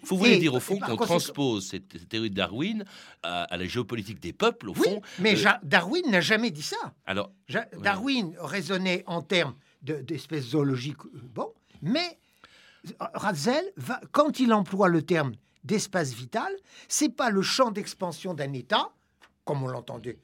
Vous 0.03 0.17
voulez 0.17 0.33
Et- 0.35 0.39
dire 0.39 0.53
au 0.53 0.59
fond 0.59 0.79
qu'on 0.79 0.95
transpose 0.95 1.67
cette, 1.67 2.07
théorie 2.07 2.29
de 2.29 2.35
Darwin 2.35 2.85
à, 3.23 3.43
à 3.43 3.57
la 3.57 3.65
géopolitique 3.65 4.19
des 4.19 4.31
peuples, 4.33 4.69
au 4.69 4.73
Oui, 4.73 4.83
fond 4.83 5.01
mais 5.19 5.45
euh, 5.45 5.49
Darwin 5.63 6.09
n'a 6.09 6.21
jamais 6.21 6.49
dit 6.51 6.61
ça. 6.61 6.93
Alors, 7.05 7.31
Ja- 7.47 7.67
Oui. 7.73 7.81
Darwin 7.81 8.35
raisonnait 8.39 9.03
en 9.05 9.21
termes 9.21 9.55
de- 9.81 10.01
d'espèces 10.01 10.49
zoologiques, 10.49 11.03
euh, 11.05 11.21
bon, 11.33 11.53
mais 11.81 12.17
Ratzel, 12.99 13.63
va, 13.77 14.01
quand 14.11 14.39
il 14.39 14.53
emploie 14.53 14.87
le 14.87 15.03
terme 15.03 15.33
d'espace 15.63 16.13
vital, 16.13 16.51
c'est 16.87 17.09
pas 17.09 17.29
le 17.29 17.41
champ 17.41 17.71
d'expansion 17.71 18.33
d'un 18.33 18.53
État, 18.53 18.91
comme 19.45 19.63
on 19.63 19.67
l'entendait, 19.67 20.17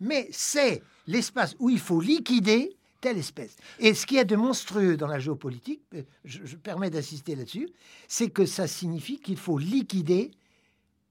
mais 0.00 0.28
c'est 0.30 0.82
l'espace 1.06 1.56
où 1.58 1.70
il 1.70 1.80
faut 1.80 2.00
liquider 2.00 2.76
telle 3.00 3.18
espèce. 3.18 3.56
Et 3.78 3.94
ce 3.94 4.06
qu'il 4.06 4.16
y 4.16 4.20
a 4.20 4.24
de 4.24 4.36
monstrueux 4.36 4.96
dans 4.96 5.06
la 5.06 5.18
géopolitique, 5.18 5.82
euh, 5.94 6.02
je, 6.24 6.56
permets 6.56 6.90
d'insister 6.90 7.34
là-dessus, 7.34 7.68
c'est 8.08 8.30
que 8.30 8.46
ça 8.46 8.66
signifie 8.66 9.20
qu'il 9.20 9.36
faut 9.36 9.58
liquider 9.58 10.30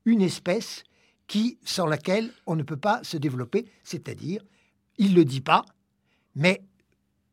une 0.05 0.21
espèce 0.21 0.83
qui, 1.27 1.57
sans 1.63 1.85
laquelle 1.85 2.31
on 2.45 2.55
ne 2.55 2.63
peut 2.63 2.77
pas 2.77 3.03
se 3.03 3.17
développer, 3.17 3.65
c'est-à-dire, 3.83 4.43
il 4.97 5.11
ne 5.11 5.15
le 5.15 5.25
dit 5.25 5.41
pas, 5.41 5.65
mais 6.35 6.61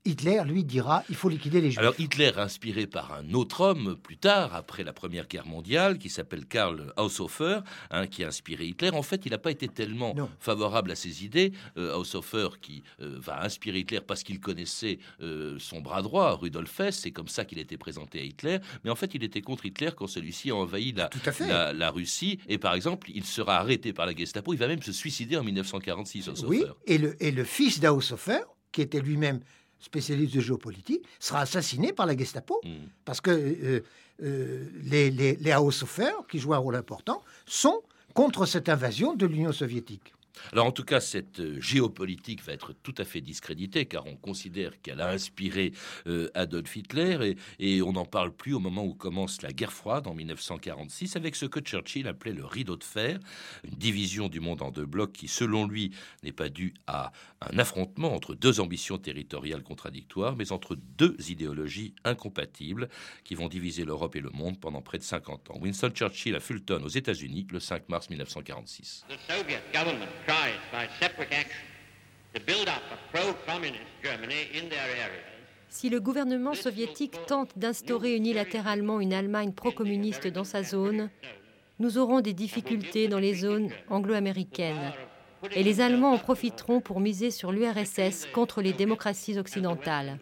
Hitler, 0.05 0.43
lui, 0.47 0.65
dira, 0.65 1.05
il 1.09 1.15
faut 1.15 1.29
liquider 1.29 1.61
les 1.61 1.71
Juifs. 1.71 1.79
Alors 1.79 1.95
Hitler, 1.97 2.33
inspiré 2.37 2.89
par 2.89 3.13
un 3.13 3.35
autre 3.35 3.61
homme 3.61 3.97
plus 4.03 4.17
tard, 4.17 4.53
après 4.53 4.83
la 4.83 4.93
Première 4.93 5.29
Guerre 5.29 5.47
mondiale, 5.47 5.99
qui 5.99 6.09
s'appelle 6.11 6.47
Karl 6.47 6.93
Haushofer, 6.97 7.61
hein, 7.91 8.09
qui 8.09 8.25
a 8.25 8.29
inspiré 8.29 8.67
Hitler, 8.67 8.91
en 8.91 9.03
fait, 9.03 9.23
il 9.27 9.31
n'a 9.31 9.39
pas 9.39 9.53
été 9.53 9.69
tellement 9.69 10.13
Non. 10.17 10.29
favorable 10.41 10.91
à 10.91 10.97
ses 10.97 11.25
idées. 11.25 11.53
Euh, 11.77 11.95
Haushofer, 11.97 12.49
qui 12.61 12.83
euh, 13.01 13.17
va 13.21 13.43
inspirer 13.45 13.79
Hitler 13.79 14.01
parce 14.01 14.25
qu'il 14.25 14.41
connaissait 14.41 14.99
euh, 15.21 15.57
son 15.61 15.81
bras 15.81 16.03
droit, 16.03 16.33
Rudolf 16.37 16.81
Hess, 16.81 16.99
c'est 16.99 17.13
comme 17.13 17.29
ça 17.29 17.45
qu'il 17.45 17.61
était 17.61 17.77
présenté 17.79 18.19
à 18.19 18.25
Hitler. 18.25 18.59
Mais 18.83 18.91
en 18.91 18.97
fait, 18.97 19.15
il 19.15 19.23
était 19.23 19.41
contre 19.43 19.67
Hitler 19.67 19.91
quand 19.97 20.09
celui-ci 20.09 20.51
a 20.51 20.57
envahi 20.57 20.93
la 20.93 21.91
Russie. 21.91 22.41
Et 22.49 22.59
par 22.59 22.75
exemple, 22.75 23.09
il 23.15 23.25
sera 23.25 23.57
arrêté 23.59 23.93
par 23.93 24.07
la 24.07 24.15
Gestapo. 24.17 24.53
Il 24.53 24.59
va 24.59 24.67
même 24.67 24.83
se 24.83 24.93
suicider 24.93 25.37
en 25.37 25.45
1946, 25.45 26.29
Haushofer. 26.29 26.47
Oui, 26.49 26.65
et 26.87 26.99
le, 26.99 27.23
et 27.23 27.31
le 27.31 27.45
fils 27.45 27.79
d'Haushofer, 27.79 28.41
qui 28.73 28.83
était 28.83 29.01
lui-même 29.01 29.41
spécialiste 29.83 30.35
de 30.35 30.41
géopolitique, 30.41 31.03
sera 31.19 31.41
assassiné 31.41 31.93
par 31.93 32.07
la 32.07 32.17
Gestapo, 32.17 32.61
Mm. 32.65 32.69
parce 33.05 33.21
que 33.21 33.31
euh, 33.31 33.81
euh, 34.23 34.65
les, 34.85 35.11
les, 35.11 35.37
les 35.37 35.55
Haushofer, 35.55 36.13
qui 36.31 36.39
jouent 36.39 36.55
un 36.55 36.59
rôle 36.59 36.77
important, 36.77 37.23
sont 37.45 37.83
contre 38.15 38.47
cette 38.47 38.69
invasion 38.69 39.15
de 39.15 39.27
l'Union 39.27 39.53
soviétique. 39.53 40.15
Alors 40.53 40.67
en 40.67 40.73
tout 40.73 40.85
cas, 40.85 41.01
cette 41.01 41.41
euh, 41.41 41.61
géopolitique 41.61 42.43
va 42.45 42.53
être 42.53 42.73
tout 42.73 42.95
à 42.99 43.05
fait 43.05 43.21
discréditée 43.21 43.87
car 43.87 44.07
on 44.07 44.17
considère 44.17 44.81
qu'elle 44.83 45.01
a 45.01 45.11
inspiré 45.11 45.73
euh, 46.07 46.31
Adolf 46.35 46.77
Hitler 46.77 47.37
et, 47.59 47.77
et 47.77 47.83
on 47.83 47.93
n'en 47.93 48.05
parle 48.05 48.33
plus 48.33 48.55
au 48.55 48.61
moment 48.61 48.85
où 48.85 48.95
commence 48.95 49.43
la 49.43 49.53
guerre 49.53 49.73
froide 49.73 50.07
en 50.07 50.15
1946 50.15 51.17
avec 51.17 51.37
ce 51.37 51.47
que 51.47 51.61
Churchill 51.61 52.09
appelait 52.09 52.33
le 52.33 52.45
rideau 52.45 52.77
de 52.77 52.85
fer, 52.85 53.19
une 53.65 53.75
division 53.75 54.29
du 54.29 54.41
monde 54.41 54.63
en 54.63 54.71
deux 54.71 54.87
blocs 54.87 55.13
qui, 55.13 55.29
selon 55.29 55.67
lui, 55.67 55.93
n'est 56.23 56.33
pas 56.33 56.49
due 56.49 56.75
à 56.87 57.13
un 57.41 57.59
affrontement 57.59 58.15
entre 58.15 58.35
deux 58.35 58.61
ambitions 58.61 58.99
territoriales 58.99 59.63
contradictoires, 59.63 60.37
mais 60.37 60.53
entre 60.53 60.77
deux 60.77 61.17
idéologies 61.29 61.95
incompatibles 62.05 62.89
qui 63.25 63.35
vont 63.35 63.49
diviser 63.49 63.85
l'Europe 63.85 64.17
et 64.17 64.21
le 64.21 64.31
monde 64.31 64.59
pendant 64.61 64.83
près 64.83 64.99
de 64.99 65.03
50 65.03 65.51
ans. 65.51 65.59
Winston 65.61 65.91
Churchill 65.91 66.35
à 66.35 66.41
Fulton 66.41 66.83
aux 66.85 66.89
États-Unis 66.89 67.47
le 67.51 67.61
5 67.61 67.89
mars 67.89 68.11
1946. 68.11 69.05
The 70.33 70.39
Soviet 70.39 70.55
government 70.63 70.63
tries 70.73 70.73
by 70.73 70.89
separate 70.99 71.33
action 71.33 71.61
to 72.35 72.41
build 72.41 72.69
up 72.69 72.83
a 72.91 72.97
pro-communist 73.13 73.83
Germany 74.03 74.49
in 74.55 74.69
their 74.69 74.89
areas. 74.97 75.25
Si 75.69 75.89
le 75.89 76.01
gouvernement 76.01 76.55
soviétique 76.55 77.17
tente 77.27 77.57
d'instaurer 77.59 78.15
unilatéralement 78.17 79.01
une 79.01 79.13
Allemagne 79.13 79.53
pro-communiste 79.53 80.27
dans 80.29 80.45
sa 80.45 80.63
zone, 80.63 81.11
nous 81.79 81.99
aurons 81.99 82.21
des 82.21 82.35
difficultés 82.35 83.09
dans 83.09 83.19
les 83.19 83.35
zones 83.35 83.71
anglo-américaines. 83.89 84.93
Et 85.55 85.63
les 85.63 85.81
Allemands 85.81 86.13
en 86.13 86.19
profiteront 86.19 86.81
pour 86.81 87.01
miser 87.01 87.31
sur 87.31 87.53
l'URSS 87.53 88.27
contre 88.33 88.63
les 88.63 88.73
démocraties 88.73 89.39
occidentales. 89.39 90.19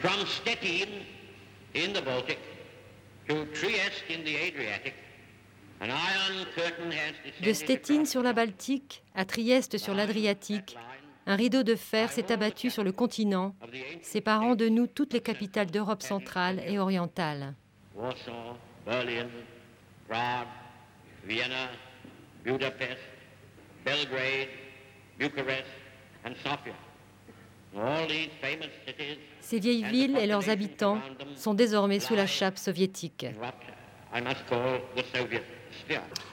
From 0.00 0.26
Stettin 0.26 0.88
in 1.74 1.92
the 1.92 2.04
Baltic 2.04 2.38
to 3.28 3.46
Trieste 3.54 4.04
in 4.10 4.24
the 4.24 4.36
Adriatic, 4.48 4.94
De 7.42 7.52
Stettin 7.54 8.04
sur 8.04 8.22
la 8.22 8.34
Baltique 8.34 9.02
à 9.14 9.24
Trieste 9.24 9.78
sur 9.78 9.94
l'Adriatique, 9.94 10.76
un 11.26 11.36
rideau 11.36 11.62
de 11.62 11.74
fer 11.74 12.12
s'est 12.12 12.30
abattu 12.30 12.68
sur 12.68 12.84
le 12.84 12.92
continent, 12.92 13.54
séparant 14.02 14.54
de 14.56 14.68
nous 14.68 14.86
toutes 14.86 15.14
les 15.14 15.20
capitales 15.20 15.70
d'Europe 15.70 16.02
centrale 16.02 16.62
et 16.66 16.78
orientale. 16.78 17.54
Warsaw, 17.94 18.56
Berlin, 18.84 19.28
Prague, 20.06 20.48
Vienna, 21.26 21.70
Budapest, 22.44 23.00
Belgrade, 23.84 24.48
Bucharest, 25.18 25.64
and 26.26 26.32
Sofia. 26.42 26.74
All 27.74 28.06
these 28.06 28.30
famous 28.40 28.68
cities 28.86 29.18
Ces 29.40 29.60
vieilles 29.60 29.84
villes 29.84 30.16
et 30.18 30.26
leurs 30.26 30.50
habitants 30.50 31.00
sont 31.36 31.54
désormais 31.54 32.00
sous 32.00 32.14
la 32.14 32.26
chape 32.26 32.58
soviétique. 32.58 33.26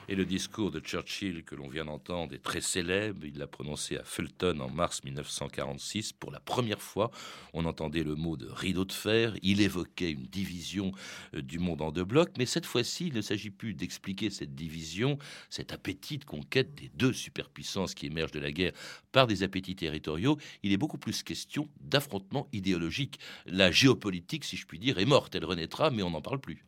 Et 0.10 0.16
le 0.16 0.26
discours 0.26 0.72
de 0.72 0.80
Churchill 0.80 1.44
que 1.44 1.56
l'on 1.56 1.68
vient 1.68 1.86
d'entendre 1.86 2.34
est 2.34 2.44
très 2.44 2.62
célèbre. 2.62 3.26
Il 3.26 3.38
l'a 3.38 3.48
prononcé 3.48 3.98
à 3.98 4.04
Fulton 4.04 4.60
en 4.62 4.70
mars 4.70 5.04
1946. 5.04 6.14
Pour 6.14 6.32
la 6.32 6.40
première 6.40 6.82
fois, 6.82 7.12
on 7.54 7.66
entendait 7.66 8.04
le 8.04 8.16
mot 8.16 8.38
de 8.38 8.48
rideau 8.48 8.86
de 8.86 8.94
fer. 8.94 9.34
Il 9.42 9.62
évoquait 9.62 10.12
une 10.12 10.26
division 10.26 10.92
euh, 11.34 11.42
du 11.42 11.60
monde 11.60 11.82
en 11.82 11.92
deux 11.92 12.06
blocs. 12.06 12.32
Mais 12.38 12.46
cette 12.46 12.66
fois-ci, 12.66 13.08
il 13.08 13.14
ne 13.14 13.22
s'agit 13.22 13.50
plus 13.50 13.74
d'expliquer 13.74 14.30
cette 14.30 14.56
division, 14.56 15.18
cet 15.50 15.74
appétit 15.74 16.18
de 16.18 16.26
conquête 16.26 16.74
des 16.76 16.90
deux 16.96 17.14
superpuissances 17.14 17.94
qui 17.94 18.06
émergent 18.06 18.32
de 18.32 18.40
la 18.40 18.52
guerre 18.52 18.74
par 19.12 19.28
des 19.28 19.44
appétits 19.44 19.76
territoriaux. 19.76 20.38
Il 20.64 20.72
est 20.72 20.78
beaucoup 20.78 20.98
plus 20.98 21.24
question 21.24 21.68
d'affrontement 21.82 22.48
idéologique. 22.54 23.20
La 23.46 23.72
géopolitique, 23.72 24.46
si 24.46 24.56
je 24.56 24.66
puis 24.66 24.80
dire, 24.80 25.00
est 25.00 25.06
morte. 25.06 25.36
Elle 25.36 25.46
renaîtra, 25.46 25.92
mais 25.92 26.04
on 26.04 26.12
n'en 26.12 26.22
parle 26.22 26.40
plus. 26.40 26.64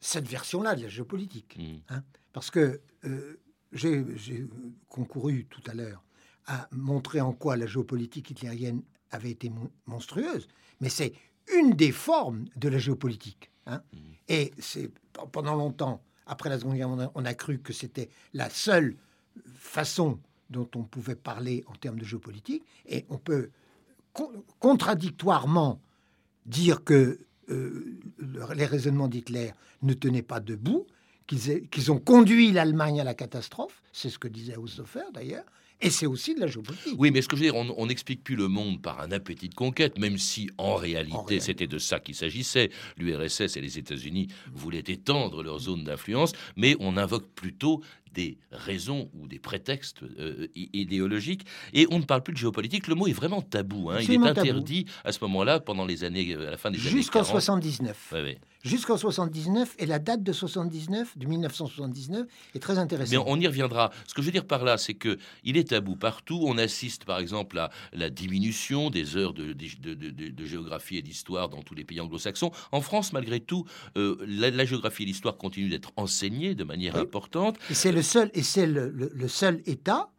Cette 0.00 0.28
version-là 0.28 0.74
de 0.76 0.82
la 0.82 0.88
géopolitique. 0.88 1.56
Mm. 1.58 1.76
hein. 1.94 2.02
parce 2.32 2.50
que 2.50 2.80
euh, 3.04 3.40
j'ai 3.72 4.46
concouru 4.88 5.46
tout 5.46 5.62
à 5.66 5.74
l'heure 5.74 6.02
à 6.46 6.68
montrer 6.70 7.20
en 7.20 7.32
quoi 7.32 7.56
la 7.56 7.66
géopolitique 7.66 8.30
hitlérienne 8.30 8.82
avait 9.10 9.30
été 9.30 9.48
mon- 9.50 9.70
monstrueuse, 9.86 10.46
mais 10.80 10.88
c'est 10.88 11.12
une 11.56 11.72
des 11.72 11.92
formes 11.92 12.44
de 12.56 12.68
la 12.68 12.78
géopolitique. 12.78 13.50
hein. 13.66 13.82
Et 14.28 14.52
c'est 14.58 14.90
pendant 15.32 15.54
longtemps, 15.54 16.02
après 16.26 16.48
la 16.48 16.58
Seconde 16.58 16.74
Guerre 16.76 16.88
mondiale, 16.88 17.10
on 17.14 17.24
a 17.24 17.34
cru 17.34 17.58
que 17.58 17.72
c'était 17.72 18.08
la 18.34 18.48
seule 18.50 18.96
façon 19.54 20.18
dont 20.50 20.68
on 20.74 20.82
pouvait 20.84 21.16
parler 21.16 21.64
en 21.66 21.74
termes 21.74 21.98
de 21.98 22.04
géopolitique, 22.04 22.64
et 22.86 23.04
on 23.08 23.18
peut 23.18 23.50
con- 24.12 24.44
contradictoirement 24.60 25.80
dire 26.46 26.84
que 26.84 27.18
euh, 27.50 27.98
le- 28.18 28.54
les 28.54 28.66
raisonnements 28.66 29.08
d'Hitler 29.08 29.50
ne 29.82 29.92
tenaient 29.94 30.22
pas 30.22 30.40
debout, 30.40 30.86
qu'ils 31.26 31.90
ont 31.92 31.98
conduit 31.98 32.52
l'Allemagne 32.52 33.00
à 33.00 33.04
la 33.04 33.14
catastrophe, 33.14 33.82
c'est 33.92 34.10
ce 34.10 34.18
que 34.18 34.28
disait 34.28 34.56
Haushofer 34.56 35.00
d'ailleurs, 35.12 35.44
Et 35.82 35.90
c'est 35.90 36.06
aussi 36.06 36.34
de 36.34 36.40
la 36.40 36.46
géopolitique. 36.46 36.94
Oui, 36.96 37.10
mais 37.10 37.20
ce 37.20 37.28
que 37.28 37.36
je 37.36 37.42
veux 37.44 37.50
dire, 37.50 37.54
on 37.56 37.86
n'explique 37.86 38.24
plus 38.24 38.34
le 38.36 38.48
monde 38.48 38.80
par 38.80 38.98
un 39.00 39.10
appétit 39.12 39.50
de 39.50 39.54
conquête, 39.54 39.98
même 39.98 40.16
si 40.16 40.48
en 40.56 40.74
réalité, 40.76 41.14
En 41.14 41.22
réalité. 41.24 41.40
c'était 41.44 41.66
de 41.66 41.78
ça 41.78 42.00
qu'il 42.00 42.14
s'agissait. 42.14 42.70
L'URSS 42.96 43.58
et 43.58 43.60
les 43.60 43.76
États-Unis 43.76 44.28
voulaient 44.54 44.84
étendre 44.86 45.42
leur 45.42 45.58
zone 45.58 45.84
d'influence, 45.84 46.32
mais 46.56 46.76
on 46.80 46.96
invoque 46.96 47.28
plutôt 47.34 47.82
des 48.16 48.38
raisons 48.50 49.10
ou 49.14 49.28
des 49.28 49.38
prétextes 49.38 50.02
euh, 50.02 50.46
idéologiques 50.72 51.46
et 51.74 51.86
on 51.90 51.98
ne 51.98 52.04
parle 52.04 52.22
plus 52.22 52.32
de 52.32 52.38
géopolitique. 52.38 52.86
Le 52.88 52.94
mot 52.94 53.06
est 53.06 53.12
vraiment 53.12 53.42
tabou. 53.42 53.90
hein. 53.90 53.98
Il 54.00 54.10
est 54.10 54.16
tabou. 54.16 54.26
interdit 54.40 54.86
à 55.04 55.12
ce 55.12 55.18
moment-là, 55.24 55.60
pendant 55.60 55.84
les 55.84 56.02
années, 56.02 56.32
euh, 56.34 56.48
à 56.48 56.50
la 56.52 56.56
fin 56.56 56.70
des 56.70 56.80
années 56.80 56.88
Jusqu'en 56.90 57.20
40. 57.20 57.30
79. 57.32 58.08
Ouais, 58.12 58.22
ouais. 58.22 58.38
Jusqu'en 58.64 58.96
79, 58.96 59.76
et 59.78 59.86
la 59.86 60.00
date 60.00 60.24
de 60.24 60.32
79, 60.32 61.16
de 61.16 61.26
1979, 61.26 62.26
est 62.54 62.58
très 62.58 62.72
Mais 62.74 62.78
intéressante. 62.80 63.24
on 63.28 63.38
y 63.38 63.46
reviendra. 63.46 63.92
Ce 64.08 64.14
que 64.14 64.22
je 64.22 64.26
veux 64.26 64.32
dire 64.32 64.44
par 64.44 64.64
là, 64.64 64.76
c'est 64.76 64.94
que 64.94 65.18
il 65.44 65.56
est 65.56 65.68
tabou 65.68 65.94
partout. 65.94 66.40
On 66.44 66.58
assiste, 66.58 67.04
par 67.04 67.20
exemple, 67.20 67.58
à 67.58 67.70
la 67.92 68.10
diminution 68.10 68.90
des 68.90 69.16
heures 69.16 69.34
de, 69.34 69.52
de- 69.52 69.94
de- 69.94 70.10
de- 70.10 70.30
de 70.30 70.44
géographie 70.46 70.96
et 70.96 71.02
d'histoire 71.02 71.48
dans 71.48 71.62
tous 71.62 71.76
les 71.76 71.84
pays 71.84 72.00
anglo-saxons. 72.00 72.50
En 72.72 72.80
France, 72.80 73.12
malgré 73.12 73.38
tout, 73.38 73.66
euh, 73.96 74.16
la, 74.26 74.50
la 74.50 74.64
géographie 74.64 75.04
et 75.04 75.06
l'histoire 75.06 75.36
continuent 75.36 75.70
d'être 75.70 75.92
enseignées 75.96 76.56
de 76.56 76.64
manière 76.64 76.94
Oui. 76.96 77.02
importante. 77.02 77.58
Et 77.70 77.74
c'est 77.74 77.92
le 77.92 78.02
seul, 78.06 78.30
et 78.32 78.42
c'est 78.42 78.66
le, 78.66 78.88
le- 78.90 79.10
le 79.14 79.28
seul 79.28 79.60
État 79.66 80.10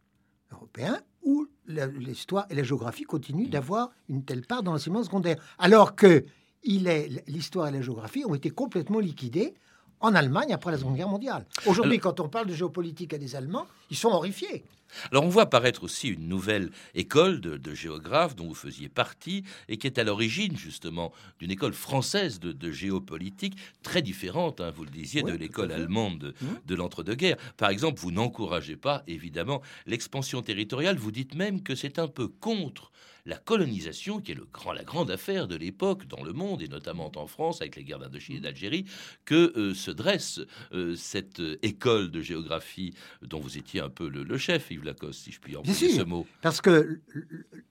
européen 0.52 1.00
où 1.22 1.46
l'histoire 1.66 2.46
et 2.50 2.54
la 2.54 2.62
géographie 2.62 3.02
continuent 3.04 3.50
d'avoir 3.50 3.90
une 4.08 4.24
telle 4.24 4.46
part 4.46 4.62
dans 4.62 4.72
l'enseignement 4.72 5.02
secondaire, 5.04 5.36
alors 5.58 5.94
que 5.94 6.24
l'histoire 6.64 7.68
et 7.68 7.72
la 7.72 7.82
géographie 7.82 8.24
ont 8.24 8.34
été 8.34 8.50
complètement 8.50 9.00
liquidées 9.00 9.54
en 10.00 10.14
Allemagne 10.14 10.52
après 10.52 10.70
la 10.72 10.78
Seconde 10.78 10.96
Guerre 10.96 11.08
mondiale. 11.08 11.44
Aujourd'hui, 11.66 11.98
quand 11.98 12.20
on 12.20 12.28
parle 12.28 12.46
de 12.46 12.54
géopolitique 12.54 13.14
à 13.14 13.18
des 13.18 13.34
Allemands, 13.36 13.66
ils 13.90 13.96
sont 13.96 14.08
horrifiés. 14.08 14.64
Alors 15.10 15.24
on 15.24 15.28
voit 15.28 15.42
apparaître 15.42 15.84
aussi 15.84 16.08
une 16.08 16.28
nouvelle 16.28 16.70
école 16.94 17.42
de, 17.42 17.58
de 17.58 17.74
géographes 17.74 18.34
dont 18.34 18.46
vous 18.48 18.54
faisiez 18.54 18.88
partie 18.88 19.44
et 19.68 19.76
qui 19.76 19.86
est 19.86 19.98
à 19.98 20.02
l'origine 20.04 20.56
justement 20.56 21.12
d'une 21.40 21.50
école 21.50 21.74
française 21.74 22.40
de, 22.40 22.52
de 22.52 22.70
géopolitique 22.70 23.58
très 23.82 24.00
différente, 24.00 24.62
hein, 24.62 24.72
vous 24.74 24.84
le 24.84 24.90
disiez, 24.90 25.22
Oui, 25.22 25.32
de 25.32 25.36
l'école 25.36 25.72
allemande 25.72 26.18
de, 26.18 26.34
Mhm. 26.40 26.60
de 26.64 26.74
l'entre-deux-guerres. 26.74 27.36
Par 27.58 27.68
exemple, 27.68 28.00
vous 28.00 28.12
n'encouragez 28.12 28.76
pas 28.76 29.02
évidemment 29.06 29.60
l'expansion 29.84 30.40
territoriale, 30.40 30.96
vous 30.96 31.12
dites 31.12 31.34
même 31.34 31.62
que 31.62 31.74
c'est 31.74 31.98
un 31.98 32.08
peu 32.08 32.26
contre 32.28 32.90
la 33.26 33.36
colonisation, 33.36 34.20
qui 34.20 34.32
est 34.32 34.34
le 34.34 34.46
grand, 34.46 34.72
la 34.72 34.84
grande 34.84 35.10
affaire 35.10 35.46
de 35.48 35.56
l'époque 35.56 36.06
dans 36.06 36.22
le 36.22 36.32
monde, 36.32 36.62
et 36.62 36.68
notamment 36.68 37.10
en 37.16 37.26
France, 37.26 37.60
avec 37.60 37.76
les 37.76 37.84
guerres 37.84 37.98
d'Indochine 37.98 38.36
et 38.36 38.40
d'Algérie, 38.40 38.84
que 39.24 39.52
euh, 39.56 39.74
se 39.74 39.90
dresse 39.90 40.40
euh, 40.72 40.94
cette 40.96 41.40
euh, 41.40 41.58
école 41.62 42.10
de 42.10 42.20
géographie 42.20 42.94
dont 43.22 43.40
vous 43.40 43.58
étiez 43.58 43.80
un 43.80 43.90
peu 43.90 44.08
le, 44.08 44.24
le 44.24 44.38
chef, 44.38 44.70
Yves 44.70 44.84
Lacoste, 44.84 45.20
si 45.24 45.32
je 45.32 45.40
puis 45.40 45.56
employer 45.56 45.90
ce 45.90 46.02
mot. 46.02 46.26
Parce 46.42 46.60
que 46.60 47.00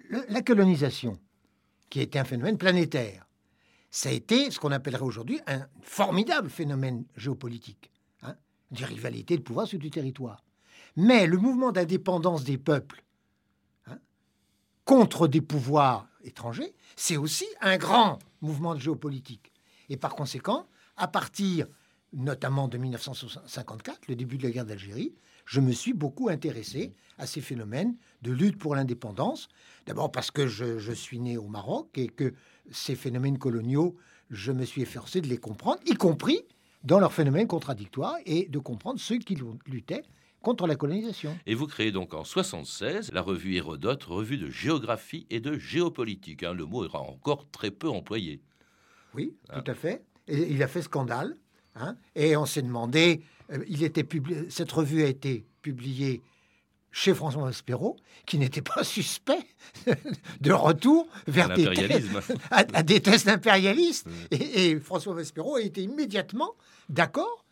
le- 0.10 0.25
la 0.30 0.42
colonisation, 0.42 1.18
qui 1.89 2.01
était 2.01 2.20
un 2.20 2.24
phénomène 2.25 2.58
planétaire, 2.58 3.27
ça 3.89 4.10
a 4.10 4.12
été 4.12 4.51
ce 4.51 4.60
qu'on 4.60 4.72
appellerait 4.72 5.01
aujourd'hui 5.04 5.39
un 5.48 5.66
formidable 5.82 6.50
phénomène 6.50 7.06
géopolitique, 7.16 7.89
hein, 8.22 8.36
des 8.72 8.86
rivalités 8.86 9.38
de 9.38 9.42
pouvoir 9.42 9.66
sur 9.68 9.80
du 9.80 9.89
territoire. 9.89 10.44
Mais 10.98 11.25
le 11.25 11.38
mouvement 11.38 11.72
d'indépendance 11.72 12.44
des 12.44 12.58
peuples 12.58 13.04
contre 14.88 15.27
des 15.27 15.41
pouvoirs 15.41 16.08
étrangers, 16.24 16.74
c'est 16.96 17.17
aussi 17.17 17.46
un 17.60 17.77
grand 17.77 18.20
mouvement 18.41 18.74
de 18.74 18.79
géopolitique. 18.79 19.51
Et 19.89 19.98
par 19.98 20.15
conséquent, 20.15 20.65
à 20.96 21.10
partir 21.10 21.67
notamment 22.13 22.70
de 22.70 22.77
1954, 22.77 24.08
le 24.08 24.15
début 24.15 24.38
de 24.38 24.44
la 24.44 24.50
guerre 24.50 24.65
d'Algérie, 24.65 25.13
je 25.46 25.60
me 25.60 25.74
suis 25.74 25.94
beaucoup 25.94 26.29
intéressé 26.29 26.94
à 27.17 27.27
ces 27.27 27.41
phénomènes 27.41 27.98
de 28.22 28.32
lutte 28.32 28.58
pour 28.58 28.75
l'indépendance. 28.75 29.50
D'abord 29.86 30.10
parce 30.10 30.32
que 30.32 30.48
je, 30.48 30.79
je 30.79 30.94
suis 30.94 31.20
né 31.20 31.38
au 31.38 31.48
Maroc 31.48 31.89
et 31.96 32.08
que 32.08 32.34
ces 32.72 32.96
phénomènes 32.96 33.38
coloniaux, 33.38 33.98
je 34.29 34.53
me 34.53 34.63
suis 34.63 34.82
efforcé 34.84 35.20
de 35.20 35.27
les 35.27 35.38
comprendre, 35.38 35.79
y 35.86 35.96
compris 35.96 36.46
dans 36.86 37.00
leurs 37.00 37.13
phénomènes 37.13 37.48
contradictoires 37.48 38.15
et 38.25 38.48
de 38.48 38.60
comprendre 38.60 39.01
ceux 39.01 39.17
qui 39.17 39.38
luttaient 39.65 40.03
contre 40.48 40.66
la 40.66 40.77
colonisation. 40.77 41.38
Et 41.46 41.55
vous 41.55 41.68
créez 41.68 41.92
donc 41.92 42.14
en 42.14 42.24
76 42.24 43.12
la 43.12 43.22
revue 43.22 43.55
Hérodote, 43.55 44.05
revue 44.05 44.38
de 44.38 44.50
géographie 44.50 45.27
et 45.29 45.42
de 45.42 45.57
géopolitique. 45.60 46.44
hein. 46.44 46.53
Le 46.53 46.64
mot 46.66 46.86
est 46.86 46.96
encore 46.96 47.46
très 47.51 47.70
peu 47.70 47.90
employé. 47.90 48.40
Oui, 49.14 49.36
Ah. 49.50 49.60
tout 49.60 49.70
à 49.72 49.74
fait. 49.75 50.05
Et 50.29 50.48
il 50.53 50.64
a 50.64 50.70
fait 50.70 50.81
scandale. 50.83 51.36
hein, 51.75 51.98
et 52.16 52.38
on 52.38 52.46
s'est 52.46 52.62
demandé, 52.62 53.22
euh, 53.51 53.64
il 53.68 53.83
était 53.83 54.05
publié, 54.05 54.50
cette 54.50 54.72
revue 54.72 55.03
a 55.03 55.07
été 55.07 55.46
publiée 55.62 56.22
chez 56.94 57.14
François 57.14 57.44
Maspero, 57.44 57.98
qui 58.25 58.38
n'était 58.40 58.62
pas 58.64 58.83
suspect 58.98 59.46
de 60.40 60.51
retour 60.53 61.07
vers 61.27 61.50
des 61.53 61.66
thèses- 61.66 62.10
à, 62.51 62.64
à 62.74 62.83
des 62.83 63.01
tests 63.01 63.27
impérialistes. 63.27 64.07
Mm. 64.07 64.12
Et, 64.31 64.70
et 64.72 64.79
François 64.79 65.14
Maspero 65.14 65.57
a 65.57 65.62
été 65.62 65.83
immédiatement 65.83 66.55
d'accord 66.90 67.44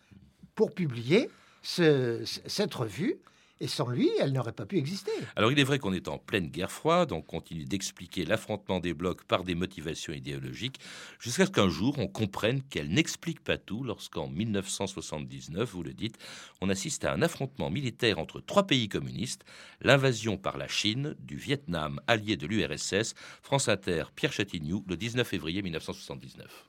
pour 0.56 0.74
publier 0.74 1.30
ce- 1.66 2.24
ce- 2.26 2.40
cette 2.46 2.74
revue. 2.74 3.16
Et 3.62 3.68
sans 3.70 3.88
lui, 3.88 4.10
elle 4.20 4.34
n'aurait 4.34 4.52
pas 4.52 4.66
pu 4.66 4.78
exister. 4.78 5.14
Alors 5.38 5.50
il 5.50 5.58
est 5.58 5.64
vrai 5.64 5.80
qu'on 5.80 5.94
est 5.94 6.10
en 6.10 6.18
pleine 6.18 6.48
guerre 6.48 6.74
froide, 6.74 7.14
on 7.14 7.22
continue 7.22 7.64
d'expliquer 7.64 8.26
l'affrontement 8.26 8.82
des 8.82 8.94
blocs 8.94 9.24
par 9.24 9.46
des 9.46 9.56
motivations 9.56 10.12
idéologiques, 10.12 10.78
jusqu'à 11.22 11.46
ce 11.46 11.52
qu'un 11.52 11.70
jour 11.70 11.96
on 11.98 12.08
comprenne 12.10 12.62
qu'elle 12.64 12.90
n'explique 12.90 13.40
pas 13.42 13.58
tout 13.58 13.82
lorsqu'en 13.86 14.28
1979, 14.28 15.72
vous 15.72 15.84
le 15.84 15.94
dites, 15.94 16.18
on 16.60 16.70
assiste 16.70 17.06
à 17.06 17.14
un 17.14 17.22
affrontement 17.22 17.70
militaire 17.70 18.20
entre 18.20 18.42
trois 18.42 18.68
pays 18.68 18.90
communistes, 18.90 19.46
l'invasion 19.80 20.36
par 20.36 20.58
la 20.58 20.68
Chine 20.68 21.16
du 21.20 21.38
Vietnam 21.38 22.02
allié 22.08 22.36
de 22.36 22.48
l'URSS, 22.48 23.14
France 23.42 23.70
Inter, 23.70 24.04
Pierre 24.14 24.34
Chatignou, 24.34 24.84
le 24.86 24.98
19 24.98 25.26
février 25.26 25.62
1979. 25.62 26.66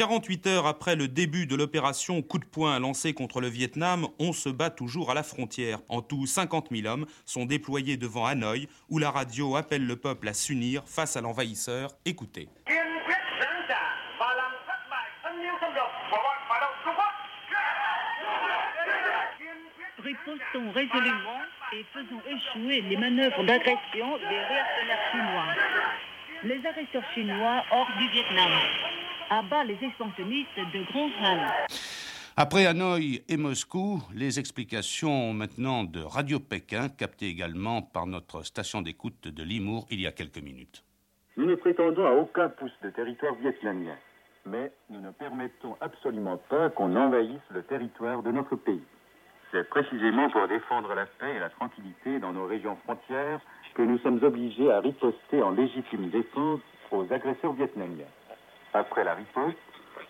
48 0.00 0.46
heures 0.46 0.66
après 0.66 0.96
le 0.96 1.08
début 1.08 1.44
de 1.44 1.54
l'opération 1.54 2.22
coup 2.22 2.38
de 2.38 2.46
poing 2.46 2.78
lancée 2.78 3.12
contre 3.12 3.42
le 3.42 3.48
Vietnam, 3.48 4.06
on 4.18 4.32
se 4.32 4.48
bat 4.48 4.70
toujours 4.70 5.10
à 5.10 5.14
la 5.14 5.22
frontière. 5.22 5.80
En 5.90 6.00
tout, 6.00 6.24
50 6.24 6.68
000 6.70 6.90
hommes 6.90 7.04
sont 7.26 7.44
déployés 7.44 7.98
devant 7.98 8.24
Hanoï, 8.24 8.66
où 8.88 8.98
la 8.98 9.10
radio 9.10 9.56
appelle 9.56 9.86
le 9.86 9.96
peuple 9.96 10.28
à 10.28 10.32
s'unir 10.32 10.84
face 10.86 11.18
à 11.18 11.20
l'envahisseur. 11.20 11.90
Écoutez. 12.06 12.48
Ripostons 19.98 20.72
résolument 20.72 21.42
et 21.74 21.84
faisons 21.92 22.22
échouer 22.26 22.80
les 22.88 22.96
manœuvres 22.96 23.44
d'agression 23.44 24.16
des 24.16 24.40
réactionnaires 24.48 25.10
chinois. 25.12 25.54
Les 26.44 26.66
agresseurs 26.66 27.04
chinois 27.12 27.64
hors 27.70 27.90
du 27.98 28.08
Vietnam. 28.08 28.50
À 29.32 29.42
bas 29.42 29.62
les 29.62 29.78
expansionnistes 29.80 30.56
de 30.56 30.82
Grand 30.90 31.08
Han. 31.22 31.46
Après 32.36 32.66
Hanoï 32.66 33.22
et 33.28 33.36
Moscou, 33.36 34.02
les 34.12 34.40
explications 34.40 35.32
maintenant 35.32 35.84
de 35.84 36.00
Radio 36.00 36.40
Pékin, 36.40 36.88
captées 36.88 37.28
également 37.28 37.80
par 37.80 38.08
notre 38.08 38.42
station 38.42 38.82
d'écoute 38.82 39.28
de 39.28 39.42
Limour 39.44 39.86
il 39.88 40.00
y 40.00 40.08
a 40.08 40.10
quelques 40.10 40.42
minutes. 40.42 40.82
Nous 41.36 41.46
ne 41.46 41.54
prétendons 41.54 42.06
à 42.06 42.10
aucun 42.10 42.48
pouce 42.48 42.72
de 42.82 42.90
territoire 42.90 43.36
vietnamien, 43.36 43.94
mais 44.46 44.72
nous 44.90 45.00
ne 45.00 45.12
permettons 45.12 45.76
absolument 45.80 46.38
pas 46.48 46.68
qu'on 46.70 46.96
envahisse 46.96 47.48
le 47.50 47.62
territoire 47.62 48.24
de 48.24 48.32
notre 48.32 48.56
pays. 48.56 48.82
C'est 49.52 49.68
précisément 49.68 50.28
pour 50.30 50.48
défendre 50.48 50.92
la 50.92 51.06
paix 51.06 51.36
et 51.36 51.38
la 51.38 51.50
tranquillité 51.50 52.18
dans 52.18 52.32
nos 52.32 52.46
régions 52.46 52.76
frontières 52.82 53.40
que 53.74 53.82
nous 53.82 53.98
sommes 53.98 54.24
obligés 54.24 54.72
à 54.72 54.80
riposter 54.80 55.40
en 55.40 55.52
légitime 55.52 56.10
défense 56.10 56.60
aux 56.90 57.06
agresseurs 57.12 57.52
vietnamiens. 57.52 58.10
Après 58.72 59.04
la 59.04 59.14
riposte, 59.14 59.58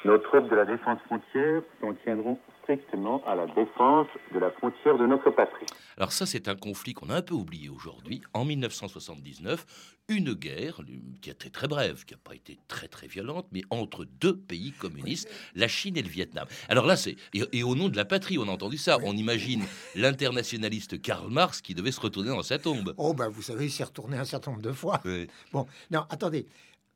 nos 0.05 0.19
troupes 0.19 0.49
de 0.49 0.57
la 0.57 0.65
défense 0.65 0.99
frontière 1.07 1.63
s'en 1.81 1.95
tiendront 2.05 2.39
strictement 2.63 3.23
à 3.27 3.35
la 3.35 3.47
défense 3.47 4.07
de 4.33 4.39
la 4.39 4.51
frontière 4.51 4.97
de 4.97 5.07
notre 5.07 5.31
patrie. 5.31 5.67
Alors 5.97 6.13
ça, 6.13 6.25
c'est 6.25 6.49
un 6.49 6.57
conflit 6.57 6.95
qu'on 6.95 7.11
a 7.11 7.17
un 7.17 7.23
peu 7.23 7.35
oublié 7.35 7.69
aujourd'hui. 7.69 8.23
En 8.33 8.45
1979, 8.45 9.67
une 10.09 10.35
guerre 10.35 10.81
qui 11.21 11.31
a 11.31 11.33
été 11.33 11.51
très 11.51 11.69
brève, 11.69 12.05
qui 12.05 12.15
n'a 12.15 12.21
pas 12.23 12.35
été 12.35 12.59
très 12.69 12.89
très 12.89 13.07
violente, 13.07 13.47
mais 13.53 13.63
entre 13.71 14.05
deux 14.05 14.37
pays 14.37 14.73
communistes, 14.73 15.29
la 15.55 15.69
Chine 15.69 15.97
et 15.97 16.03
le 16.03 16.09
Vietnam. 16.09 16.47
Alors 16.69 16.87
là, 16.87 16.97
c'est 16.97 17.17
et, 17.35 17.43
et 17.53 17.63
au 17.63 17.75
nom 17.75 17.89
de 17.89 17.97
la 17.97 18.05
patrie, 18.05 18.39
on 18.39 18.49
a 18.49 18.53
entendu 18.53 18.79
ça. 18.79 18.99
On 19.03 19.13
imagine 19.13 19.65
l'internationaliste 19.95 21.01
Karl 21.03 21.31
Marx 21.31 21.61
qui 21.61 21.75
devait 21.75 21.93
se 21.93 22.01
retourner 22.01 22.31
dans 22.31 22.43
sa 22.43 22.59
tombe. 22.59 22.95
Oh, 22.97 23.15
ben 23.15 23.29
vous 23.29 23.43
savez, 23.43 23.67
il 23.67 23.71
s'est 23.71 23.85
retourné 23.85 24.17
un 24.17 24.25
certain 24.25 24.53
nombre 24.53 24.63
de 24.63 24.73
fois. 24.73 25.01
Oui. 25.05 25.29
Bon, 25.53 25.67
non, 25.91 26.05
attendez. 26.11 26.47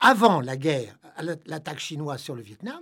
Avant 0.07 0.41
la 0.43 0.57
guerre, 0.57 0.99
l'attaque 1.47 1.79
chinoise 1.79 2.21
sur 2.21 2.35
le 2.35 2.43
Vietnam, 2.43 2.81